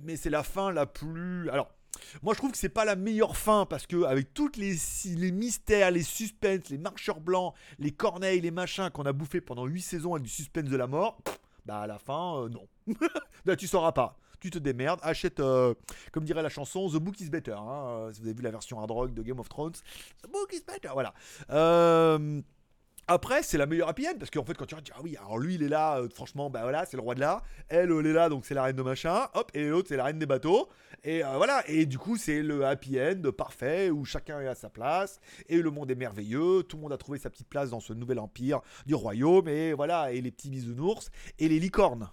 [0.04, 1.50] mais c'est la fin la plus.
[1.50, 1.70] Alors,
[2.22, 4.76] moi, je trouve que c'est pas la meilleure fin parce que avec toutes les,
[5.32, 9.82] mystères, les suspens, les marcheurs blancs, les corneilles, les machins qu'on a bouffé pendant 8
[9.82, 11.22] saisons avec du suspense de la mort,
[11.66, 12.68] bah à la fin, euh, non.
[13.46, 14.18] bah, tu sauras pas.
[14.40, 15.74] Tu te démerdes, achète, euh,
[16.12, 17.54] comme dirait la chanson, The Book is Better.
[17.54, 19.72] Hein, euh, si vous avez vu la version hard rock de Game of Thrones,
[20.22, 21.14] The Book is Better, voilà.
[23.08, 25.38] Après, c'est la meilleure happy end parce qu'en fait, quand tu regardes, ah oui, alors
[25.38, 27.44] lui il est là, euh, franchement, bah voilà, c'est le roi de là.
[27.68, 29.28] Elle, elle est là, donc c'est la reine de machin.
[29.34, 30.70] Hop, et l'autre, c'est la reine des bateaux.
[31.04, 34.56] Et euh, voilà, et du coup, c'est le happy end parfait où chacun est à
[34.56, 36.64] sa place et le monde est merveilleux.
[36.64, 39.50] Tout le monde a trouvé sa petite place dans ce nouvel empire du royaume.
[39.50, 42.10] Et voilà, et les petits bisounours et les licornes.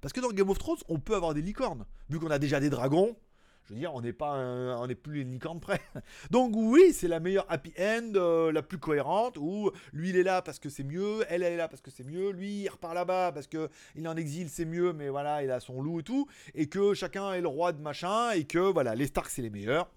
[0.00, 1.86] Parce que dans Game of Thrones, on peut avoir des licornes.
[2.10, 3.16] Vu qu'on a déjà des dragons,
[3.64, 4.34] je veux dire, on n'est pas,
[4.78, 5.80] on n'est plus une licorne près.
[6.30, 9.36] Donc oui, c'est la meilleure happy end, euh, la plus cohérente.
[9.38, 11.90] Où lui il est là parce que c'est mieux, elle elle est là parce que
[11.90, 15.08] c'est mieux, lui il repart là-bas parce que il est en exil, c'est mieux, mais
[15.08, 18.32] voilà, il a son loup et tout, et que chacun est le roi de machin,
[18.32, 19.90] et que voilà, les Stark c'est les meilleurs.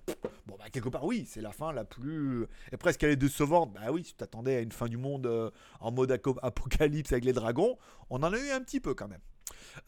[0.46, 3.74] Bon bah quelque part oui, c'est la fin la plus, et presque elle est décevante.
[3.74, 5.50] Bah oui, tu t'attendais à une fin du monde euh,
[5.80, 7.78] en mode apocalypse avec les dragons,
[8.10, 9.22] on en a eu un petit peu quand même.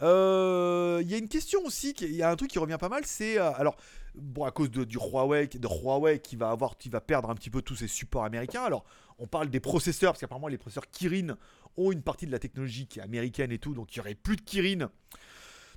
[0.01, 2.89] Euh, il y a une question aussi, il y a un truc qui revient pas
[2.89, 3.75] mal, c'est euh, alors
[4.15, 7.35] bon à cause de, du Huawei, de Huawei qui va avoir, qui va perdre un
[7.35, 8.63] petit peu tous ses supports américains.
[8.63, 8.85] Alors
[9.19, 11.37] on parle des processeurs parce qu'apparemment les processeurs Kirin
[11.77, 14.15] ont une partie de la technologie qui est américaine et tout, donc il y aurait
[14.15, 14.89] plus de Kirin.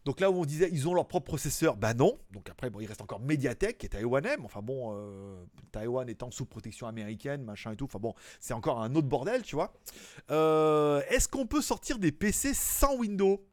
[0.07, 2.19] Donc là où on disait ils ont leur propre processeur, bah non.
[2.31, 6.31] Donc après bon il reste encore Mediatek qui est taïwanais, enfin bon euh, Taïwan étant
[6.31, 7.85] sous protection américaine, machin et tout.
[7.85, 9.75] Enfin bon c'est encore un autre bordel, tu vois.
[10.29, 13.45] Est-ce qu'on peut sortir des PC sans Windows?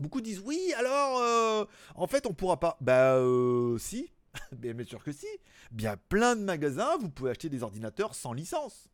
[0.00, 2.76] Beaucoup disent oui, alors euh, en fait on pourra pas.
[2.80, 4.10] Bah euh, si,
[4.52, 5.26] bien sûr que si.
[5.70, 8.88] Bien plein de magasins, vous pouvez acheter des ordinateurs sans licence.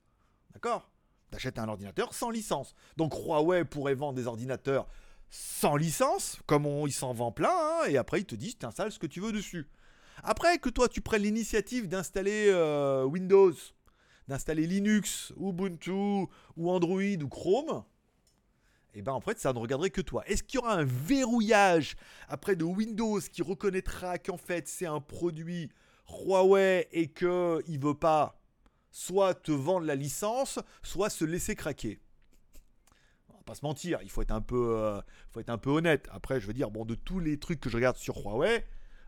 [0.52, 0.90] D'accord?
[1.30, 2.74] T'achètes un ordinateur sans licence.
[2.96, 4.86] Donc Huawei pourrait vendre des ordinateurs
[5.30, 8.92] sans licence, comme on, il s'en vend plein, hein, et après ils te disent t'installes
[8.92, 9.68] ce que tu veux dessus.
[10.22, 13.52] Après que toi tu prennes l'initiative d'installer euh, Windows,
[14.28, 17.84] d'installer Linux, Ubuntu, ou Android, ou Chrome,
[18.94, 20.24] et eh ben en fait ça ne regarderait que toi.
[20.28, 21.96] Est-ce qu'il y aura un verrouillage
[22.28, 25.68] après de Windows qui reconnaîtra qu'en fait c'est un produit
[26.08, 28.40] Huawei et que il veut pas
[28.92, 32.00] soit te vendre la licence, soit se laisser craquer?
[33.30, 35.02] On va pas se mentir, il faut être un peu, euh,
[35.66, 36.08] honnête.
[36.12, 38.64] Après, je veux dire, bon, de tous les trucs que je regarde sur Huawei,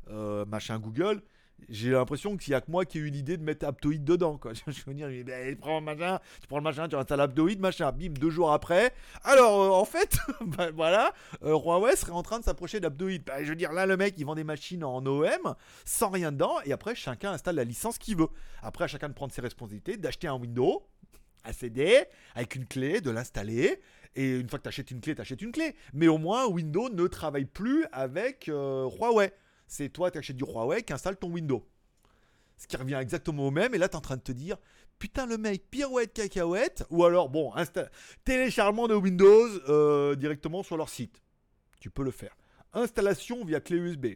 [0.09, 1.23] euh, machin Google,
[1.69, 4.39] j'ai l'impression qu'il n'y a que moi qui ai eu l'idée de mettre Aptoid dedans.
[4.39, 4.53] Quoi.
[4.67, 8.11] Je veux dire, ben, prends machin, tu prends le machin, tu installes Aptoid, machin, bim,
[8.11, 8.93] deux jours après.
[9.25, 13.23] Alors, euh, en fait, ben, voilà, euh, Huawei serait en train de s'approcher d'Aptoid.
[13.25, 16.33] Ben, je veux dire, là, le mec, il vend des machines en OEM, sans rien
[16.33, 18.29] dedans, et après, chacun installe la licence qu'il veut.
[18.63, 20.87] Après, à chacun de prendre ses responsabilités, d'acheter un Windows.
[21.45, 23.81] à CD avec une clé, de l'installer,
[24.17, 25.77] et une fois que tu achètes une clé, tu achètes une clé.
[25.93, 29.33] Mais au moins, Windows ne travaille plus avec euh, Huawei
[29.67, 31.67] c'est toi, tu achètes du Huawei qui installe ton Windows.
[32.57, 34.57] Ce qui revient exactement au même, et là, tu es en train de te dire,
[34.99, 37.53] putain, le mec, pirouette, cacahuète, ou alors, bon,
[38.25, 41.23] téléchargement de Windows euh, directement sur leur site.
[41.81, 42.37] Tu peux le faire.
[42.73, 44.07] Installation via clé USB.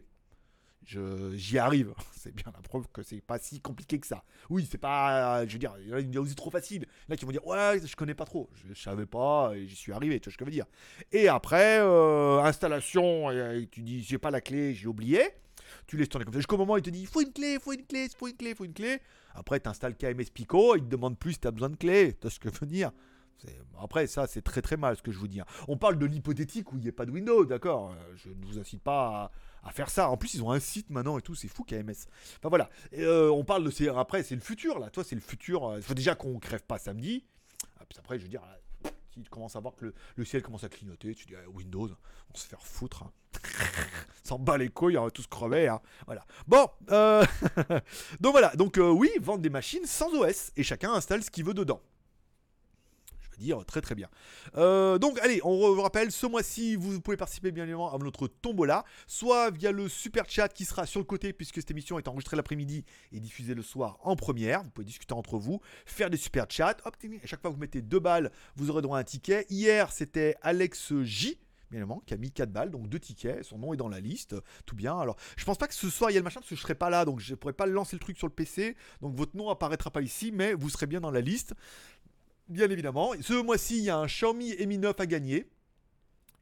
[0.83, 1.93] J'y arrive.
[2.11, 4.23] C'est bien la preuve que c'est pas si compliqué que ça.
[4.49, 5.45] Oui, c'est pas.
[5.47, 6.85] Je veux dire, il y a aussi trop facile.
[7.09, 8.47] Là, qui vont dire Ouais, je connais pas trop.
[8.53, 10.19] Je, savais pas j'y suis arrivé.
[10.19, 10.67] Tu vois ce que je veux dire.
[11.11, 13.29] Et après, euh, installation,
[13.71, 15.23] tu dis J'ai pas la clé, j'ai oublié.
[15.87, 16.39] Tu laisses tourner comme ça.
[16.39, 18.27] Jusqu'au moment il te dit Il faut une clé, il faut une clé, il faut
[18.27, 18.99] une clé, il faut une clé.
[19.33, 22.13] Après, tu installes KMS Pico, il te demande plus si tu as besoin de clé.
[22.13, 22.91] Tu vois ce que je veux dire?
[23.79, 25.41] Après, ça, c'est très très mal ce que je vous dis.
[25.67, 27.91] On parle de l'hypothétique où il n'y a pas de Windows, d'accord?
[27.91, 29.31] Euh, Je ne vous incite pas à
[29.63, 30.09] à faire ça.
[30.09, 31.91] En plus, ils ont un site maintenant et tout, c'est fou KMS.
[32.37, 33.87] Enfin voilà, euh, on parle de ces.
[33.89, 34.89] Après, c'est le futur là.
[34.89, 35.65] Toi, c'est le futur.
[35.65, 37.25] Euh, il faut déjà qu'on crève pas samedi.
[37.79, 38.41] Ah, après, je veux dire,
[39.13, 41.89] si tu commences à voir que le, ciel commence à clignoter, tu dis ah, Windows,
[42.33, 43.03] on se faire foutre.
[43.03, 43.11] Hein.
[44.23, 45.67] S'en bat les couilles, on va tous crever.
[45.67, 45.81] Hein.
[46.05, 46.25] Voilà.
[46.47, 47.25] Bon, euh,
[48.19, 48.55] donc voilà.
[48.55, 51.81] Donc oui, vendre des machines sans OS et chacun installe ce qu'il veut dedans
[53.65, 54.09] très très bien.
[54.55, 58.27] Euh, donc allez, on vous rappelle, ce mois-ci, vous pouvez participer bien évidemment à notre
[58.27, 62.07] tombola, soit via le super chat qui sera sur le côté, puisque cette émission est
[62.07, 64.63] enregistrée l'après-midi et diffusée le soir en première.
[64.63, 66.77] Vous pouvez discuter entre vous, faire des super chats.
[66.85, 69.45] Hop, à chaque fois que vous mettez deux balles, vous aurez droit à un ticket.
[69.49, 71.39] Hier, c'était Alex J
[71.71, 74.01] bien évidemment, qui a mis 4 balles, donc deux tickets, son nom est dans la
[74.01, 74.99] liste, tout bien.
[74.99, 76.61] Alors, je pense pas que ce soir il y a le machin parce que je
[76.61, 79.37] serai pas là, donc je pourrais pas lancer le truc sur le PC, donc votre
[79.37, 81.53] nom apparaîtra pas ici, mais vous serez bien dans la liste
[82.51, 83.13] bien évidemment.
[83.21, 85.47] Ce mois-ci, il y a un Xiaomi Mi 9 à gagner.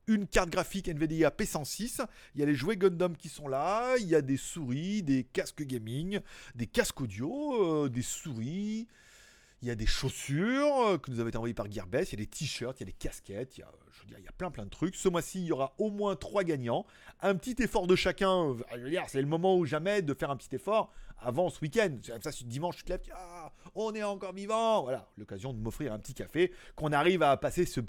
[0.08, 2.06] Une carte graphique NVIDIA P106.
[2.34, 3.95] Il y a les jouets Gundam qui sont là.
[4.00, 6.19] Il y a des souris, des casques gaming,
[6.56, 8.88] des casques audio, euh, des souris.
[9.62, 12.13] Il y a des chaussures euh, que nous avait été envoyées par Gearbest.
[12.13, 13.58] Il y a des t-shirts, il y a des casquettes.
[13.58, 14.95] Il y a, je veux dire, il y a plein plein de trucs.
[14.95, 16.85] Ce mois-ci, il y aura au moins trois gagnants.
[17.21, 18.55] Un petit effort de chacun.
[18.88, 21.97] Dire, c'est le moment ou jamais de faire un petit effort avant ce week-end.
[22.21, 24.83] Ça, dimanche, tu te lèves, ah, on est encore vivant.
[24.83, 27.81] Voilà, l'occasion de m'offrir un petit café, qu'on arrive à passer ce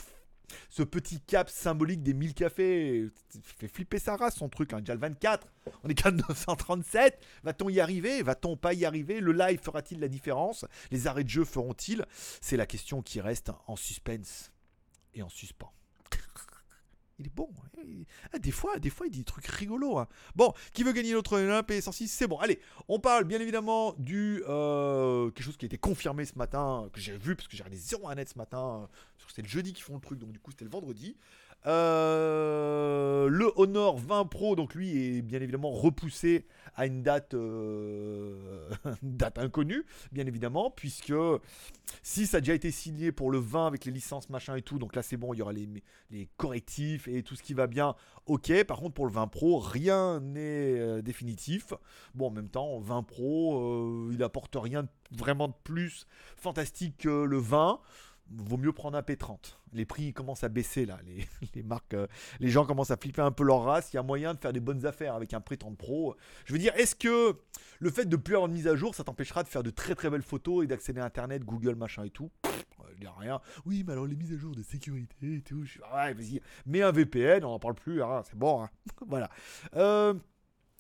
[0.69, 3.09] ce petit cap symbolique des 1000 cafés.
[3.45, 4.81] fait flipper sa race son truc, hein.
[4.81, 5.47] déjà le 24.
[5.85, 7.25] On est qu'à 937.
[7.45, 8.23] Va-t-on y arriver?
[8.23, 9.21] Va-t-on pas y arriver?
[9.21, 10.65] Le live fera-t-il la différence?
[10.91, 12.05] Les arrêts de jeu feront-ils?
[12.41, 14.51] C'est la question qui reste en suspense
[15.15, 15.73] et en suspens
[17.21, 17.49] il est bon.
[17.63, 17.81] Hein.
[18.33, 19.99] Ah, des fois, des fois, il dit des trucs rigolos.
[19.99, 20.09] Hein.
[20.35, 22.39] Bon, qui veut gagner notre Olympe et 106 C'est bon.
[22.39, 26.89] Allez, on parle bien évidemment du euh, quelque chose qui a été confirmé ce matin,
[26.93, 28.89] que j'ai vu parce que j'ai regardé 0 à net ce matin.
[29.35, 31.17] C'est le jeudi qu'ils font le truc, donc du coup c'était le vendredi.
[31.67, 38.71] Euh, le Honor 20 Pro, donc lui, est bien évidemment repoussé à une date, euh,
[39.37, 41.13] inconnue, bien évidemment, puisque
[42.03, 44.79] si ça a déjà été signé pour le 20 avec les licences machin et tout,
[44.79, 45.69] donc là c'est bon, il y aura les,
[46.11, 47.95] les, correctifs et tout ce qui va bien,
[48.27, 48.65] ok.
[48.65, 51.75] Par contre pour le 20 Pro, rien n'est euh, définitif.
[52.15, 57.39] Bon, en même temps, 20 Pro, il apporte rien vraiment de plus fantastique que le
[57.39, 57.81] 20
[58.31, 59.57] vaut mieux prendre un P30.
[59.73, 60.99] Les prix commencent à baisser là,
[61.55, 62.07] les, marques, euh,
[62.41, 63.93] les gens commencent à flipper un peu leur race.
[63.93, 66.17] Il y a moyen de faire des bonnes affaires avec un P30 Pro.
[66.45, 67.37] Je veux dire, est-ce que
[67.79, 69.95] le fait de plus avoir de mise à jour, ça t'empêchera de faire de très
[69.95, 72.31] très belles photos et d'accéder à Internet, Google, machin et tout?
[73.01, 73.41] Il n'y a rien.
[73.65, 75.65] Oui, mais alors les mises à jour de sécurité et tout.
[75.65, 78.63] Je ouais, vas-y, mets un VPN, on n'en parle plus, hein, c'est bon.
[78.63, 78.69] Hein.
[79.07, 79.31] voilà.
[79.77, 80.13] Euh,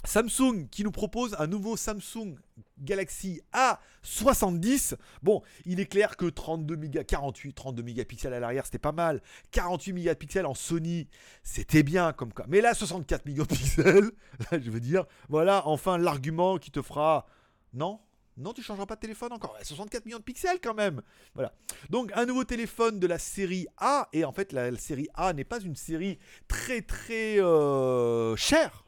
[0.04, 2.36] Samsung qui nous propose un nouveau Samsung
[2.78, 4.94] Galaxy A70.
[5.22, 9.22] Bon, il est clair que 32 méga, 48, 32 mégapixels à l'arrière, c'était pas mal.
[9.52, 11.08] 48 mégapixels en Sony,
[11.42, 12.46] c'était bien comme quoi.
[12.48, 14.10] Mais là, 64 mégapixels,
[14.52, 17.26] je veux dire, voilà enfin l'argument qui te fera.
[17.72, 18.00] Non?
[18.36, 19.56] Non, tu changeras pas de téléphone encore?
[19.62, 21.02] 64 millions de pixels quand même.
[21.34, 21.52] Voilà.
[21.90, 24.08] Donc un nouveau téléphone de la série A.
[24.14, 28.84] Et en fait, la, série A n'est pas une série très très euh, chère.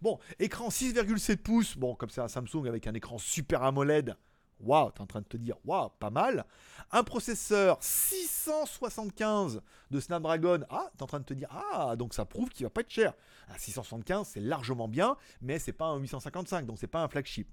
[0.00, 1.76] Bon, écran 6,7 pouces.
[1.76, 4.16] Bon, comme c'est un Samsung avec un écran super AMOLED
[4.62, 6.46] waouh, tu es en train de te dire, waouh, pas mal.
[6.90, 9.60] Un processeur 675
[9.90, 12.64] de Snapdragon, ah, tu es en train de te dire, ah, donc ça prouve qu'il
[12.64, 13.12] va pas être cher.
[13.48, 17.48] Un 675, c'est largement bien, mais c'est pas un 855, donc c'est pas un flagship.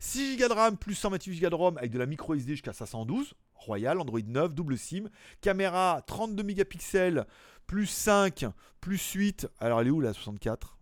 [0.00, 2.72] 6 Go de RAM plus 128 Go de ROM avec de la micro SD jusqu'à
[2.72, 3.34] 512.
[3.54, 5.08] Royal, Android 9, double SIM,
[5.40, 7.26] caméra 32 mégapixels,
[7.68, 8.46] plus 5,
[8.80, 9.48] plus 8.
[9.60, 10.78] Alors elle est où la 64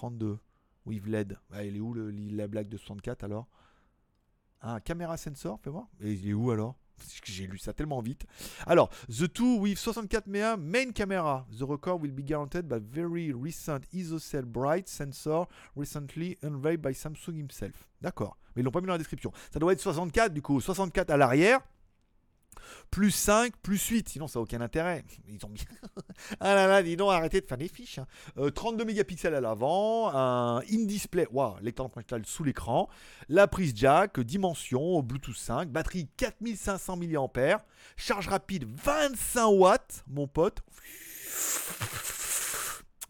[0.00, 0.38] 32.
[0.86, 1.36] With LED.
[1.52, 3.46] elle est où la blague de 64 alors?
[4.62, 5.88] Un caméra sensor, fais voir.
[6.00, 6.74] Il est où alors?
[7.24, 8.24] J'ai lu ça tellement vite.
[8.66, 11.46] Alors, The Two with 64 mégas main camera.
[11.58, 15.44] The record will be guaranteed by very recent ISOCELL bright sensor
[15.76, 17.86] recently unveiled by Samsung himself.
[18.00, 18.38] D'accord.
[18.56, 19.32] Mais ils l'ont pas mis dans la description.
[19.52, 20.62] Ça doit être 64 du coup.
[20.62, 21.60] 64 à l'arrière
[22.90, 25.04] plus 5, plus 8, sinon ça n'a aucun intérêt.
[25.28, 25.60] Ils ont mis...
[26.40, 28.00] ah là là, dis donc, arrêtez de faire des fiches.
[28.54, 28.84] 32 hein.
[28.84, 32.88] euh, mégapixels à l'avant, un in-display, waouh, l'écran principal sous l'écran,
[33.28, 37.64] la prise jack, dimension, Bluetooth 5, batterie 4500 mAh,
[37.96, 40.62] charge rapide 25 watts, mon pote.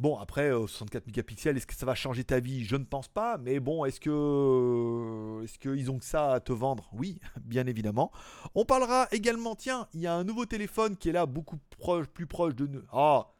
[0.00, 2.64] Bon, après, 64 euh, mégapixels, est-ce que ça va changer ta vie?
[2.64, 3.36] Je ne pense pas.
[3.36, 6.88] Mais bon, est-ce que euh, est-ce qu'ils ont que ça à te vendre?
[6.94, 8.10] Oui, bien évidemment.
[8.54, 12.06] On parlera également, tiens, il y a un nouveau téléphone qui est là, beaucoup proche,
[12.06, 12.82] plus proche de nous.
[12.90, 13.34] Ah,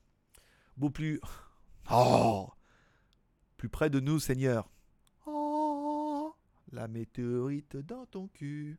[0.77, 1.21] beaucoup plus...
[1.93, 2.49] Oh,
[3.57, 4.71] plus près de nous, Seigneur.
[5.27, 6.33] Oh,
[6.71, 8.79] la météorite dans ton cul.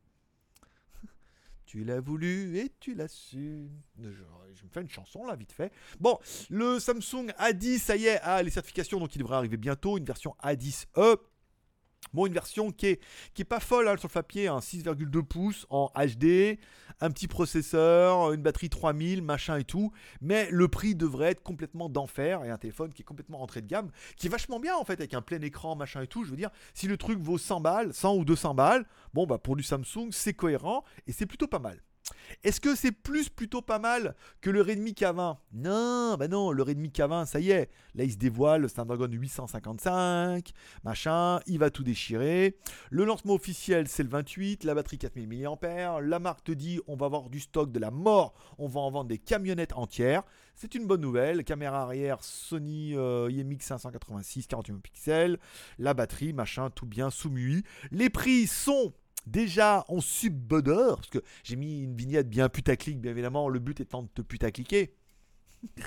[1.72, 3.70] Tu l'as voulu et tu l'as su.
[3.98, 5.72] Je, me fais une chanson là, vite fait.
[6.02, 9.98] Bon, le Samsung A10, ça y est, a les certifications, donc il devrait arriver bientôt.
[9.98, 11.16] Une version A10e.
[12.14, 13.02] Bon, une version qui est,
[13.34, 16.58] qui est pas folle hein, sur le papier, 6,2 pouces en HD,
[17.00, 21.88] un petit processeur, une batterie 3000, machin et tout, mais le prix devrait être complètement
[21.88, 24.84] d'enfer et un téléphone qui est complètement entré de gamme, qui est vachement bien en
[24.84, 26.26] fait avec un plein écran, machin et tout.
[26.26, 29.38] Je veux dire, si le truc vaut 100 balles, 100 ou 200 balles, bon bah
[29.38, 31.82] pour du Samsung c'est cohérent et c'est plutôt pas mal.
[32.44, 36.64] Est-ce que c'est plus plutôt pas mal que le Redmi K20 Non, bah non, le
[36.64, 37.70] Redmi K20, ça y est.
[37.96, 40.52] Là, il se dévoile, le Snapdragon 855,
[40.84, 42.58] machin, il va tout déchirer.
[42.90, 46.02] Le lancement officiel, c'est le 28, la batterie 4000 mAh.
[46.02, 48.92] La marque te dit, on va avoir du stock de la mort, on va en
[48.92, 50.24] vendre des camionnettes entières.
[50.56, 51.44] C'est une bonne nouvelle.
[51.44, 55.40] Caméra arrière Sony euh, IMX 586, 48 pixels.
[55.80, 57.64] La batterie, machin, tout bien, sous MUI.
[57.92, 58.94] Les prix sont
[59.26, 63.80] déjà en sub-bodeur, parce que j'ai mis une vignette bien putaclic, bien évidemment, le but
[63.80, 64.96] étant de te putacliquer.
[65.74, 65.82] Et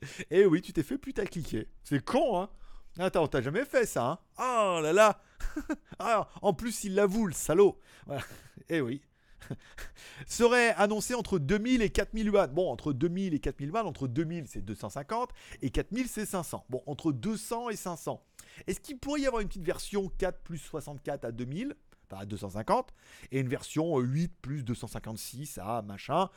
[0.30, 1.68] eh oui, tu t'es fait putacliquer.
[1.82, 2.50] C'est con, hein
[2.98, 5.20] Attends, t'as jamais fait ça, hein Oh là là
[5.98, 8.22] ah, En plus, il l'avoue, le salaud voilà.
[8.68, 9.02] Eh oui
[10.26, 12.52] serait annoncé entre 2000 et 4000 watts.
[12.52, 15.30] Bon, entre 2000 et 4000 watts, entre 2000 c'est 250
[15.62, 16.64] et 4000 c'est 500.
[16.68, 18.22] Bon, entre 200 et 500.
[18.66, 21.74] Est-ce qu'il pourrait y avoir une petite version 4 plus 64 à 2000
[22.12, 22.92] à 250,
[23.32, 26.28] et une version 8 plus 256 à machin.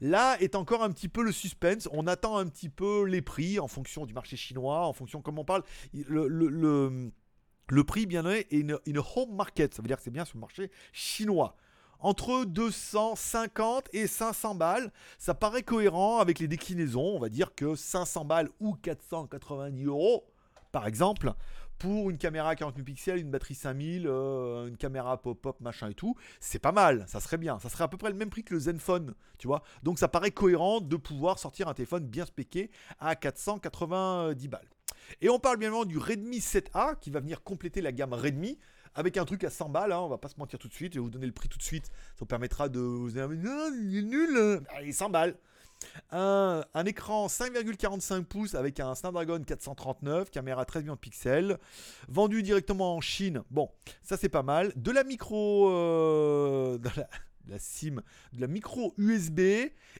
[0.00, 1.88] Là est encore un petit peu le suspense.
[1.92, 5.38] On attend un petit peu les prix en fonction du marché chinois, en fonction comme
[5.38, 5.62] on parle.
[5.92, 9.74] Le, le, prix, bien est une, une home market.
[9.74, 11.56] Ça veut dire que c'est bien sur le marché chinois
[11.98, 14.92] entre 250 et 500 balles.
[15.18, 17.16] Ça paraît cohérent avec les déclinaisons.
[17.16, 20.26] On va dire que 500 balles ou 490 euros,
[20.72, 21.32] par exemple,
[21.78, 25.94] pour une caméra 40 000 pixels, une batterie 5000, euh, une caméra pop-up, machin et
[25.94, 27.58] tout, c'est pas mal, ça serait bien.
[27.58, 29.62] Ça serait à peu près le même prix que le Zenfone, tu vois.
[29.82, 34.68] Donc ça paraît cohérent de pouvoir sortir un téléphone bien spéqué à 490 balles.
[35.20, 38.58] Et on parle bien évidemment du Redmi 7A qui va venir compléter la gamme Redmi
[38.94, 40.94] avec un truc à 100 balles, hein, on va pas se mentir tout de suite,
[40.94, 43.28] je vais vous donner le prix tout de suite, ça vous permettra de vous dire,
[43.30, 45.36] il est nul, allez, 100 balles.
[46.10, 51.58] Un, écran 5,45 pouces avec un Snapdragon 439, caméra 13 millions de pixels,
[52.08, 53.42] vendu directement en Chine.
[53.50, 53.70] Bon,
[54.02, 54.72] ça c'est pas mal.
[54.76, 56.88] De la micro, euh, de,
[57.48, 59.40] la, SIM, de la micro USB.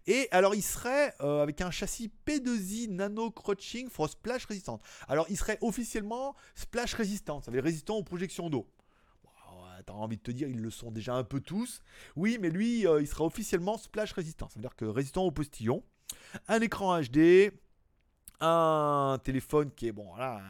[0.07, 4.83] Et alors il serait euh, avec un châssis P2i Nano Crouching for Splash Résistante.
[5.09, 8.67] Alors il serait officiellement Splash Résistant, ça veut dire résistant aux projections d'eau
[9.87, 11.81] t'as envie de te dire, ils le sont déjà un peu tous.
[12.16, 14.49] Oui, mais lui, euh, il sera officiellement splash résistant.
[14.49, 15.83] Ça veut dire que résistant au postillon.
[16.49, 17.53] Un écran HD,
[18.40, 20.42] un téléphone qui est bon voilà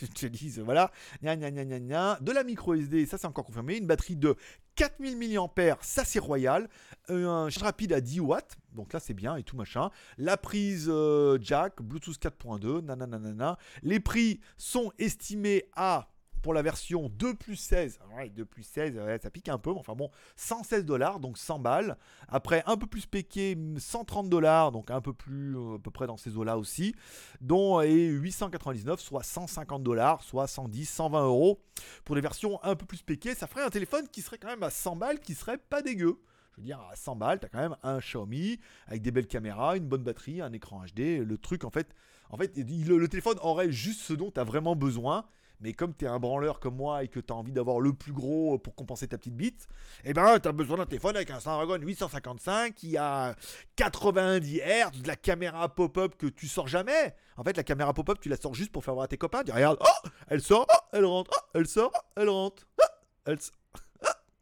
[0.00, 4.36] je te dis voilà de la micro SD ça c'est encore confirmé une batterie de
[4.76, 6.68] 4000 mAh ça c'est royal
[7.08, 10.86] un charge rapide à 10 watts donc là c'est bien et tout machin la prise
[10.88, 16.08] euh, jack Bluetooth 4.2 nanana les prix sont estimés à
[16.46, 17.98] pour la version 2 plus 16.
[18.16, 21.58] Ouais, 2 plus 16, ça pique un peu, mais enfin bon, 116 dollars, donc 100
[21.58, 21.96] balles.
[22.28, 26.06] Après, un peu plus péqué, 130 dollars, donc un peu plus, euh, à peu près
[26.06, 26.94] dans ces eaux-là aussi.
[27.40, 31.60] Dont et 899, soit 150 dollars, soit 110, 120 euros.
[32.04, 34.62] Pour les versions un peu plus péquées, ça ferait un téléphone qui serait quand même
[34.62, 36.20] à 100 balles, qui serait pas dégueu.
[36.52, 39.26] Je veux dire, à 100 balles, tu as quand même un Xiaomi avec des belles
[39.26, 41.26] caméras, une bonne batterie, un écran HD.
[41.26, 41.92] Le truc, en fait,
[42.30, 45.26] en fait le, téléphone aurait juste ce dont tu as vraiment besoin.
[45.60, 47.92] Mais comme tu es un branleur comme moi et que tu as envie d'avoir le
[47.92, 49.68] plus gros pour compenser ta petite bite,
[50.04, 53.34] eh ben tu as besoin d'un téléphone avec un Snapdragon 855 qui a
[53.76, 57.14] 90 Hz, de la caméra pop-up que tu sors jamais.
[57.36, 59.44] En fait, la caméra pop-up, tu la sors juste pour faire voir à tes copains.
[59.44, 62.84] Tu regardes, oh, elle sort, oh, elle rentre, oh, elle sort, oh, elle rentre, oh,
[63.26, 63.54] elle sort.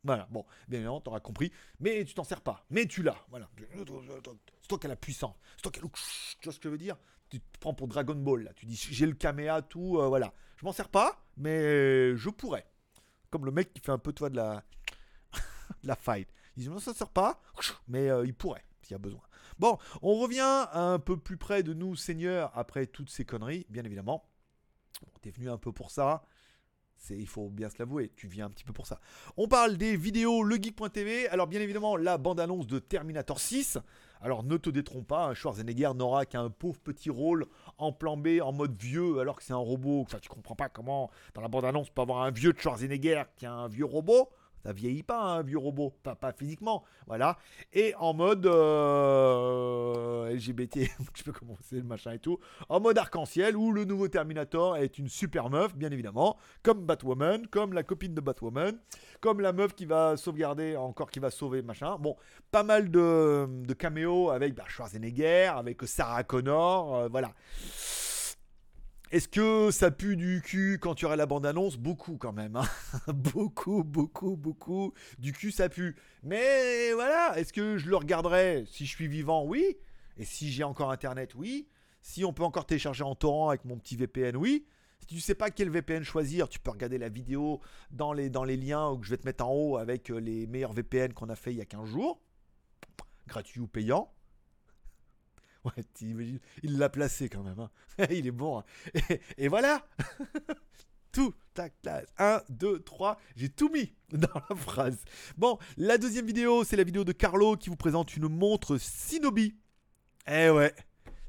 [0.05, 1.51] Voilà, bon, bien évidemment, t'auras compris,
[1.81, 3.49] mais tu t'en sers pas, mais tu l'as, voilà.
[3.75, 5.89] C'est toi qui as la puissance, c'est toi qui as le...
[5.89, 6.97] Tu vois ce que je veux dire?
[7.31, 10.35] Tu te prends pour Dragon Ball, là, tu dis j'ai le caméra, tout, euh, voilà.
[10.65, 12.65] Je m'en sers pas, mais je pourrais.
[13.29, 14.65] Comme le mec qui fait un peu, toi, de la,
[15.83, 16.27] de la fight.
[16.57, 17.43] Il dit non, ça sert pas,
[17.87, 19.21] mais euh, il pourrait, s'il y a besoin.
[19.59, 23.85] Bon, on revient un peu plus près de nous, Seigneur, après toutes ces conneries, bien
[23.85, 24.27] évidemment.
[25.21, 26.25] T'es venu un peu pour ça
[27.11, 29.01] il faut bien se l'avouer, tu viens un petit peu pour ça.
[29.37, 31.29] On parle des vidéos legeek.tv.
[31.29, 33.79] Alors bien évidemment, la bande-annonce de Terminator 6.
[34.25, 37.45] Alors ne te détrompe pas, hein, Schwarzenegger n'aura qu'un pauvre petit rôle
[37.77, 40.01] en plan B, en mode vieux, alors que c'est un robot.
[40.01, 43.45] Enfin, tu comprends pas comment dans la bande-annonce peut avoir un vieux de Schwarzenegger qui
[43.45, 44.31] a un vieux robot.
[44.65, 47.37] Ça vieillit pas un vieux robot, pas, pas physiquement, voilà.
[47.75, 52.39] Et en mode euh, LGBT, je peux commencer le machin et tout,
[52.71, 57.47] en mode arc-en-ciel où le nouveau Terminator est une super meuf, bien évidemment, comme Batwoman,
[57.49, 58.79] comme la copine de Batwoman,
[59.21, 61.97] comme la meuf qui va sauvegarder, encore qui va sauver machin.
[61.99, 62.17] Bon,
[62.51, 67.33] pas mal de, de caméos avec bah, Schwarzenegger, avec Sarah Connor, euh, voilà.
[69.11, 71.77] Est-ce que ça pue du cul quand tu auras la bande-annonce?
[71.77, 72.57] Beaucoup quand même.
[72.57, 72.65] Hein.
[73.13, 74.93] beaucoup, beaucoup, beaucoup.
[75.19, 75.95] Du cul, ça pue.
[76.23, 78.65] Mais voilà, est-ce que je le regarderai?
[78.67, 79.77] Si je suis vivant Oui.
[80.17, 81.69] Et si j'ai encore Internet Oui.
[82.01, 84.67] Si on peut encore télécharger en torrent avec mon petit VPN Oui.
[85.01, 88.31] Si tu ne sais pas quel VPN choisir, tu peux regarder la vidéo dans les,
[88.31, 91.13] dans les liens que je vais te mettre en haut avec euh, les meilleurs VPN
[91.13, 92.21] qu'on a fait il y a 15 jours.
[93.27, 94.11] Gratuit ou payant.
[95.77, 97.59] Ouais, il l'a placé quand même.
[97.59, 97.71] Hein.
[98.11, 98.59] il est bon.
[98.59, 98.65] Hein.
[99.39, 99.87] Et, voilà
[101.13, 102.07] Tout, tac, tac.
[102.19, 103.19] 1, 2, 3.
[103.37, 105.05] J'ai tout mis dans la phrase.
[105.37, 109.55] Bon, la deuxième vidéo, c'est la vidéo de Carlo qui vous présente une montre Shinobi.
[110.27, 110.75] Eh ouais,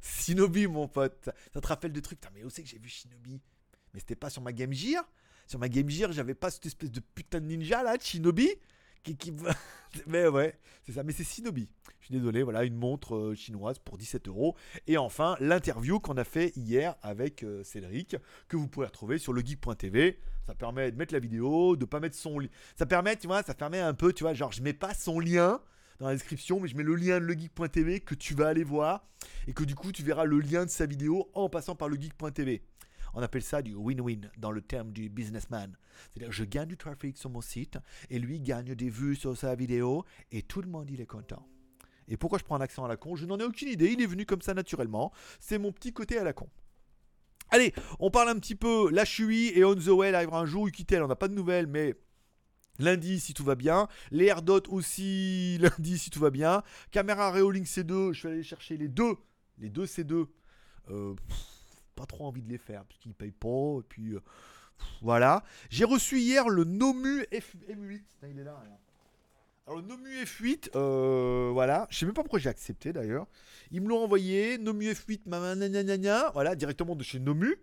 [0.01, 1.29] Shinobi, mon pote.
[1.53, 3.41] Ça te rappelle des trucs Mais où c'est que j'ai vu Shinobi?
[3.93, 5.07] Mais c'était pas sur ma Game Gear?
[5.47, 8.49] Sur ma Game Gear, j'avais pas cette espèce de putain de ninja là, de Shinobi?
[10.07, 11.03] mais ouais, c'est ça.
[11.03, 11.69] Mais c'est Shinobi.
[11.99, 14.55] Je suis désolé, voilà, une montre euh, chinoise pour 17 euros.
[14.85, 18.15] Et enfin, l'interview qu'on a fait hier avec euh, Cédric,
[18.47, 20.19] que vous pouvez retrouver sur legeek.tv.
[20.45, 22.47] Ça permet de mettre la vidéo, de pas mettre son lien.
[22.75, 25.19] Ça permet, tu vois, ça permet un peu, tu vois, genre, je mets pas son
[25.19, 25.59] lien
[25.99, 29.07] dans la description, mais je mets le lien de legeek.tv que tu vas aller voir.
[29.47, 32.61] Et que du coup, tu verras le lien de sa vidéo en passant par legeek.tv.
[33.15, 35.75] On appelle ça du win-win dans le terme du businessman.
[36.13, 37.77] C'est-à-dire je gagne du trafic sur mon site
[38.09, 41.47] et lui gagne des vues sur sa vidéo et tout le monde il est content.
[42.07, 43.15] Et pourquoi je prends un accent à la con?
[43.15, 45.11] Je n'en ai aucune idée, il est venu comme ça naturellement.
[45.39, 46.49] C'est mon petit côté à la con.
[47.49, 48.89] Allez, on parle un petit peu.
[48.91, 50.67] La Chui et On the Way arrivera un jour.
[50.67, 51.95] Ukitel, on n'a pas de nouvelles, mais
[52.79, 53.87] lundi si tout va bien.
[54.11, 56.63] Les AirDot aussi lundi si tout va bien.
[56.91, 59.15] Caméra Reolink C2, je vais aller chercher les deux.
[59.57, 60.27] Les deux C2.
[60.89, 61.15] Euh,
[61.95, 63.79] pas trop envie de les faire parce qu'ils payent pas.
[63.79, 64.21] Et puis euh,
[65.01, 65.43] voilà.
[65.69, 68.03] J'ai reçu hier le Nomu FM8.
[68.29, 68.61] il est là.
[69.67, 71.87] Alors, Nomu F8, euh, voilà.
[71.89, 73.25] Je sais même pas pourquoi j'ai accepté d'ailleurs.
[73.71, 74.59] Ils me l'ont envoyé.
[74.59, 75.21] Nomu F8,
[76.33, 77.55] voilà, directement de chez Nomu.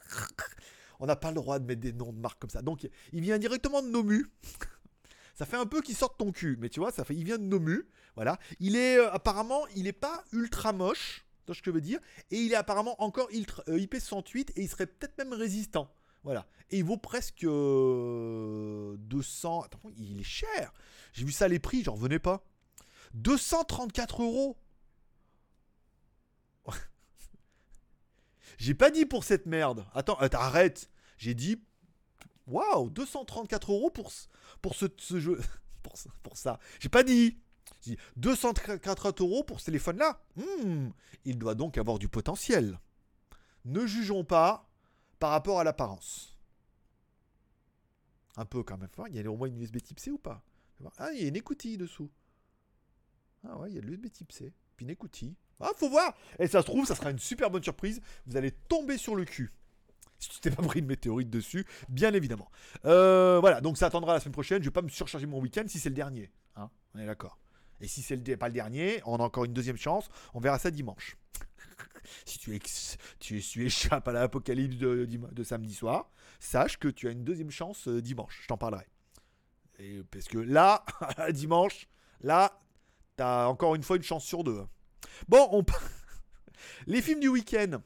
[1.00, 2.60] On n'a pas le droit de mettre des noms de marques comme ça.
[2.60, 4.26] Donc, il vient directement de Nomu.
[5.34, 7.38] ça fait un peu qu'il sorte ton cul, mais tu vois, ça fait, il vient
[7.38, 7.86] de Nomu.
[8.14, 8.38] Voilà.
[8.60, 11.24] Il est euh, apparemment, il n'est pas ultra moche,
[11.54, 14.86] ce que je veux dire, et il est apparemment encore euh, IP68 et il serait
[14.86, 15.92] peut-être même résistant.
[16.24, 16.46] Voilà.
[16.70, 17.48] Et il vaut presque 200.
[17.48, 18.96] Euh,
[19.64, 20.72] Attends, il est cher.
[21.12, 22.44] J'ai vu ça les prix, j'en revenais pas.
[23.14, 24.58] 234 euros.
[28.58, 29.86] J'ai pas dit pour cette merde.
[29.94, 30.90] Attends, euh, arrête.
[31.16, 31.62] J'ai dit.
[32.46, 34.10] Waouh, 234 euros pour,
[34.62, 34.88] pour ce,
[35.18, 35.40] jeu.
[35.82, 36.58] pour, pour ça.
[36.80, 37.38] J'ai pas dit.
[37.80, 40.20] J'ai dit 234 euros pour ce téléphone-là.
[40.36, 40.88] Hmm,
[41.24, 42.78] il doit donc avoir du potentiel.
[43.64, 44.68] Ne jugeons pas
[45.18, 46.38] par rapport à l'apparence.
[48.36, 48.90] Un peu quand même.
[49.10, 50.42] Il y a au moins une USB type C ou pas?
[50.98, 52.10] Ah, il y a une écoutille dessous.
[53.44, 54.52] Ah ouais, il y a de l'USB type C.
[54.76, 55.34] Puis une écoutille.
[55.60, 58.00] Ah, faut voir Et ça se trouve, ça sera une super bonne surprise.
[58.26, 59.52] Vous allez tomber sur le cul.
[60.20, 62.50] Si tu t'es pas pris une météorite dessus, bien évidemment.
[62.84, 64.62] Euh, voilà, donc ça attendra la semaine prochaine.
[64.62, 66.30] Je vais pas me surcharger mon week-end si c'est le dernier.
[66.56, 67.38] Hein on est d'accord.
[67.80, 70.08] Et si c'est pas le dernier, on a encore une deuxième chance.
[70.34, 71.16] On verra ça dimanche
[72.24, 76.10] si tu, échappes à l'apocalypse de, samedi soir,
[76.40, 78.40] sache que tu as une deuxième chance euh, dimanche.
[78.42, 78.86] Je t'en parlerai.
[80.10, 80.84] Parce que là,
[81.30, 81.88] dimanche,
[82.20, 82.60] là,
[83.16, 84.58] tu as encore une fois une chance sur deux.
[84.58, 84.68] Hein.
[85.28, 85.64] Bon, on...
[86.86, 87.80] les films du week-end.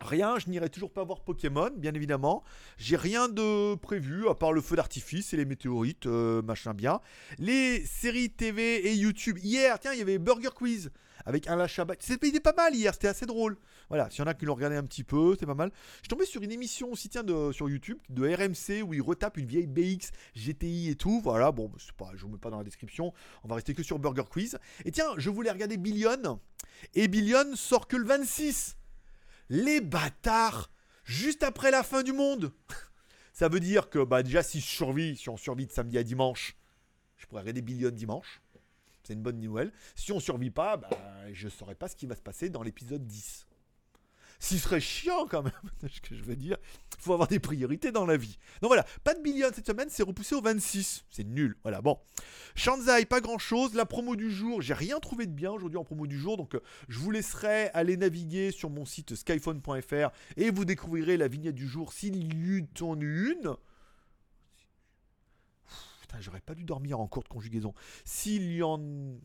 [0.00, 2.42] Rien, je n'irai toujours pas voir Pokémon, bien évidemment.
[2.76, 7.00] J'ai rien de prévu, à part le feu d'artifice et les météorites, euh, machin bien.
[7.38, 9.38] Les séries TV et YouTube.
[9.42, 10.90] Hier, tiens, il y avait Burger Quiz
[11.26, 13.56] avec un lâche C'était pas mal hier, c'était assez drôle.
[13.88, 15.70] Voilà, s'il y en a qui l'ont regardé un petit peu, c'était pas mal.
[15.96, 19.02] Je suis tombé sur une émission aussi, tiens, de, sur YouTube, de RMC, où ils
[19.02, 21.20] retapent une vieille BX, GTI et tout.
[21.22, 23.82] Voilà, bon, c'est pas, je vous mets pas dans la description, on va rester que
[23.82, 24.58] sur Burger Quiz.
[24.84, 26.40] Et tiens, je voulais regarder Billion,
[26.94, 28.76] et Billion sort que le 26.
[29.48, 30.70] Les bâtards
[31.04, 32.52] Juste après la fin du monde
[33.32, 36.04] Ça veut dire que, bah, déjà, si je survis, si on survit de samedi à
[36.04, 36.56] dimanche,
[37.16, 38.40] je pourrais regarder Billion dimanche.
[39.02, 39.72] C'est une bonne nouvelle.
[39.96, 40.88] Si on survit pas, bah,
[41.32, 43.46] je ne saurais pas ce qui va se passer dans l'épisode 10.
[44.44, 45.52] Ce serait chiant quand même,
[45.90, 46.56] ce que je veux dire.
[46.98, 48.38] Il faut avoir des priorités dans la vie.
[48.60, 51.04] Donc voilà, pas de billion cette semaine, c'est repoussé au 26.
[51.10, 51.56] C'est nul.
[51.62, 51.98] Voilà, bon.
[52.54, 53.74] Shanzai, pas grand chose.
[53.74, 56.36] La promo du jour, j'ai rien trouvé de bien aujourd'hui en promo du jour.
[56.36, 61.28] Donc euh, je vous laisserai aller naviguer sur mon site skyphone.fr et vous découvrirez la
[61.28, 63.56] vignette du jour s'il y en une
[66.20, 67.74] j'aurais pas dû dormir en courte conjugaison.
[68.04, 68.78] S'il y en.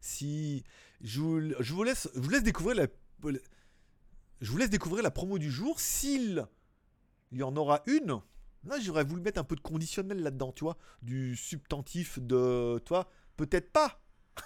[0.00, 0.64] Si.
[1.00, 2.86] Je vous, laisse, je vous laisse découvrir la.
[3.22, 5.80] Je vous laisse découvrir la promo du jour.
[5.80, 6.46] S'il
[7.32, 8.20] y en aura une.
[8.64, 10.76] Là, j'aurais voulu mettre un peu de conditionnel là-dedans, tu vois.
[11.02, 12.78] Du substantif de.
[12.84, 14.00] Toi, peut-être pas.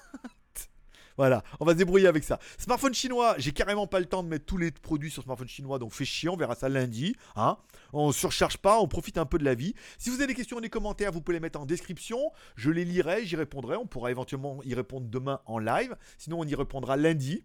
[1.16, 2.38] Voilà, on va se débrouiller avec ça.
[2.56, 5.78] Smartphone chinois, j'ai carrément pas le temps de mettre tous les produits sur smartphone chinois,
[5.78, 7.14] donc fait chier, on verra ça lundi.
[7.36, 7.58] Hein
[7.92, 9.74] on surcharge pas, on profite un peu de la vie.
[9.98, 12.32] Si vous avez des questions les commentaires, vous pouvez les mettre en description.
[12.56, 13.76] Je les lirai, j'y répondrai.
[13.76, 15.94] On pourra éventuellement y répondre demain en live.
[16.16, 17.44] Sinon, on y répondra lundi.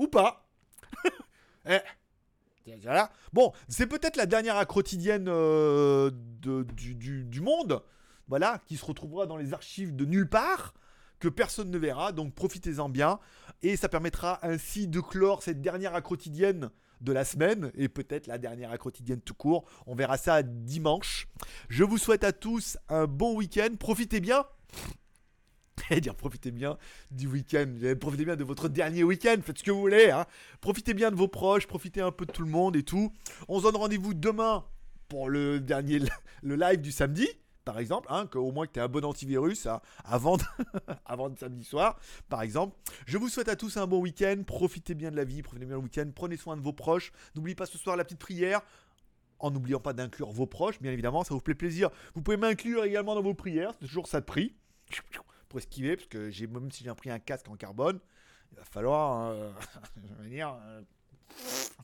[0.00, 0.48] Ou pas.
[1.68, 1.78] eh.
[2.82, 3.10] Voilà.
[3.34, 7.82] Bon, c'est peut-être la dernière à quotidienne euh, du, monde,
[8.26, 10.72] voilà, qui se retrouvera dans les archives de nulle part
[11.18, 12.12] que personne ne verra.
[12.12, 13.18] Donc profitez-en bien.
[13.60, 16.70] Et ça permettra ainsi de clore cette dernière accrotidienne
[17.02, 19.66] de la semaine et peut-être la dernière accrotidienne tout court.
[19.86, 21.28] On verra ça dimanche.
[21.68, 23.74] Je vous souhaite à tous un bon week-end.
[23.78, 24.46] Profitez bien.
[26.00, 26.78] Dire profitez bien
[27.10, 30.10] du week-end, profitez bien de votre dernier week-end, faites ce que vous voulez.
[30.10, 30.26] Hein.
[30.60, 33.12] Profitez bien de vos proches, profitez un peu de tout le monde et tout.
[33.48, 34.64] On se donne rendez-vous demain
[35.08, 36.00] pour le dernier
[36.42, 37.28] le live du samedi
[37.64, 40.38] par exemple, hein, au moins que tu aies un bon antivirus hein, avant,
[41.06, 42.76] avant samedi soir, par exemple.
[43.06, 45.76] Je vous souhaite à tous un bon week-end, profitez bien de la vie, profitez bien
[45.76, 48.62] le week-end, prenez soin de vos proches, n'oubliez pas ce soir la petite prière,
[49.38, 51.90] en n'oubliant pas d'inclure vos proches, bien évidemment, ça vous fait plaisir.
[52.14, 54.54] Vous pouvez m'inclure également dans vos prières, c'est toujours ça de prix,
[55.50, 57.98] pour esquiver, parce que j'ai même si j'ai pris un casque en carbone,
[58.52, 59.52] il va falloir, euh,
[60.24, 60.82] je euh,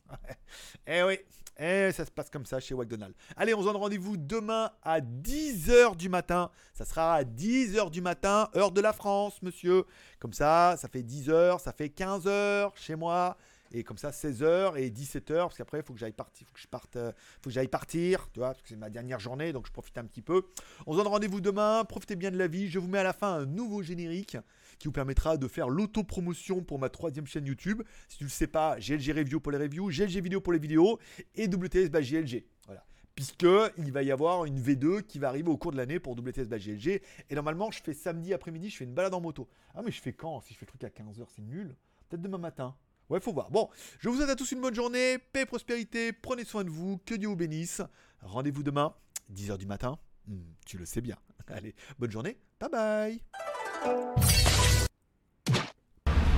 [0.87, 1.19] Eh oui,
[1.59, 3.17] eh, ça se passe comme ça chez McDonald's.
[3.37, 6.51] Allez, on se donne rendez-vous demain à 10h du matin.
[6.75, 9.85] Ça sera à 10h du matin, heure de la France, monsieur.
[10.21, 13.37] Comme ça, ça fait 10h, ça fait 15h chez moi.
[13.73, 16.61] Et comme ça, 16h et 17h, parce qu'après, il faut que j'aille partir, faut que
[16.61, 17.13] je parte, euh,
[17.43, 19.99] faut que j'aille partir, tu vois, parce que c'est ma dernière journée, donc je profite
[19.99, 20.43] un petit peu.
[20.87, 22.69] On se donne rendez-vous demain, profitez bien de la vie.
[22.69, 24.37] Je vous mets à la fin un nouveau générique
[24.79, 27.83] qui vous permettra de faire l'autopromotion pour ma troisième chaîne YouTube.
[28.09, 30.59] Si tu ne le sais pas, GLG Review pour les reviews, GLG Vidéo pour les
[30.59, 30.99] vidéos
[31.35, 32.45] et WTS by GLG.
[32.67, 32.85] Voilà.
[33.15, 33.47] Puisque
[33.79, 36.49] il va y avoir une V2 qui va arriver au cours de l'année pour WTS
[36.49, 37.03] by GLG.
[37.31, 39.49] Et normalement, je fais samedi après-midi, je fais une balade en moto.
[39.75, 40.41] Ah, mais je fais quand?
[40.43, 41.75] Si je fais le truc à 15h, c'est nul.
[42.09, 42.77] Peut-être demain matin.
[43.09, 43.51] Ouais, faut voir.
[43.51, 43.69] Bon,
[44.01, 46.99] je vous souhaite à tous une bonne journée, paix et prospérité, prenez soin de vous,
[47.07, 47.83] que Dieu vous bénisse.
[48.21, 48.95] Rendez-vous demain,
[49.33, 49.99] 10h du matin.
[50.27, 51.17] Hmm, tu le sais bien.
[51.49, 53.21] Allez, bonne journée, bye bye.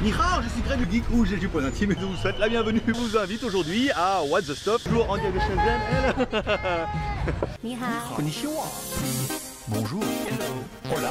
[0.03, 2.39] Nihao, je suis Greg du Geek ou j'ai du point intime et je vous souhaite
[2.39, 2.81] la bienvenue.
[2.87, 5.81] Je vous invite aujourd'hui à What the Stuff, toujours en direct de Shenzhen.
[9.69, 10.05] Bonjour.
[10.95, 11.11] Hola.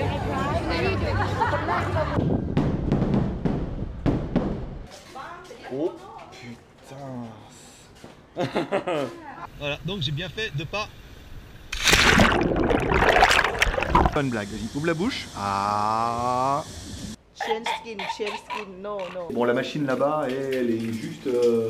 [9.59, 10.87] voilà, donc j'ai bien fait de pas.
[14.19, 15.27] Une blague, vas-y, ouvre la bouche.
[15.37, 16.63] Ah.
[17.35, 19.29] Chain skin, chain skin, no, no.
[19.31, 21.27] Bon la machine là-bas elle est juste...
[21.27, 21.69] euh,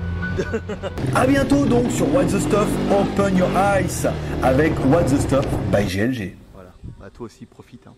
[1.15, 4.07] A bientôt donc sur What the Stuff Open Your Eyes
[4.43, 6.35] avec What the Stuff by GLG.
[6.53, 7.85] Voilà, bah toi aussi profite.
[7.87, 7.93] Hein.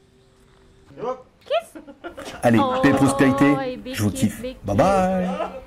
[2.41, 3.55] Allez, paix et Oh, prospérité,
[3.93, 4.41] je vous kiffe.
[4.63, 5.63] Bye bye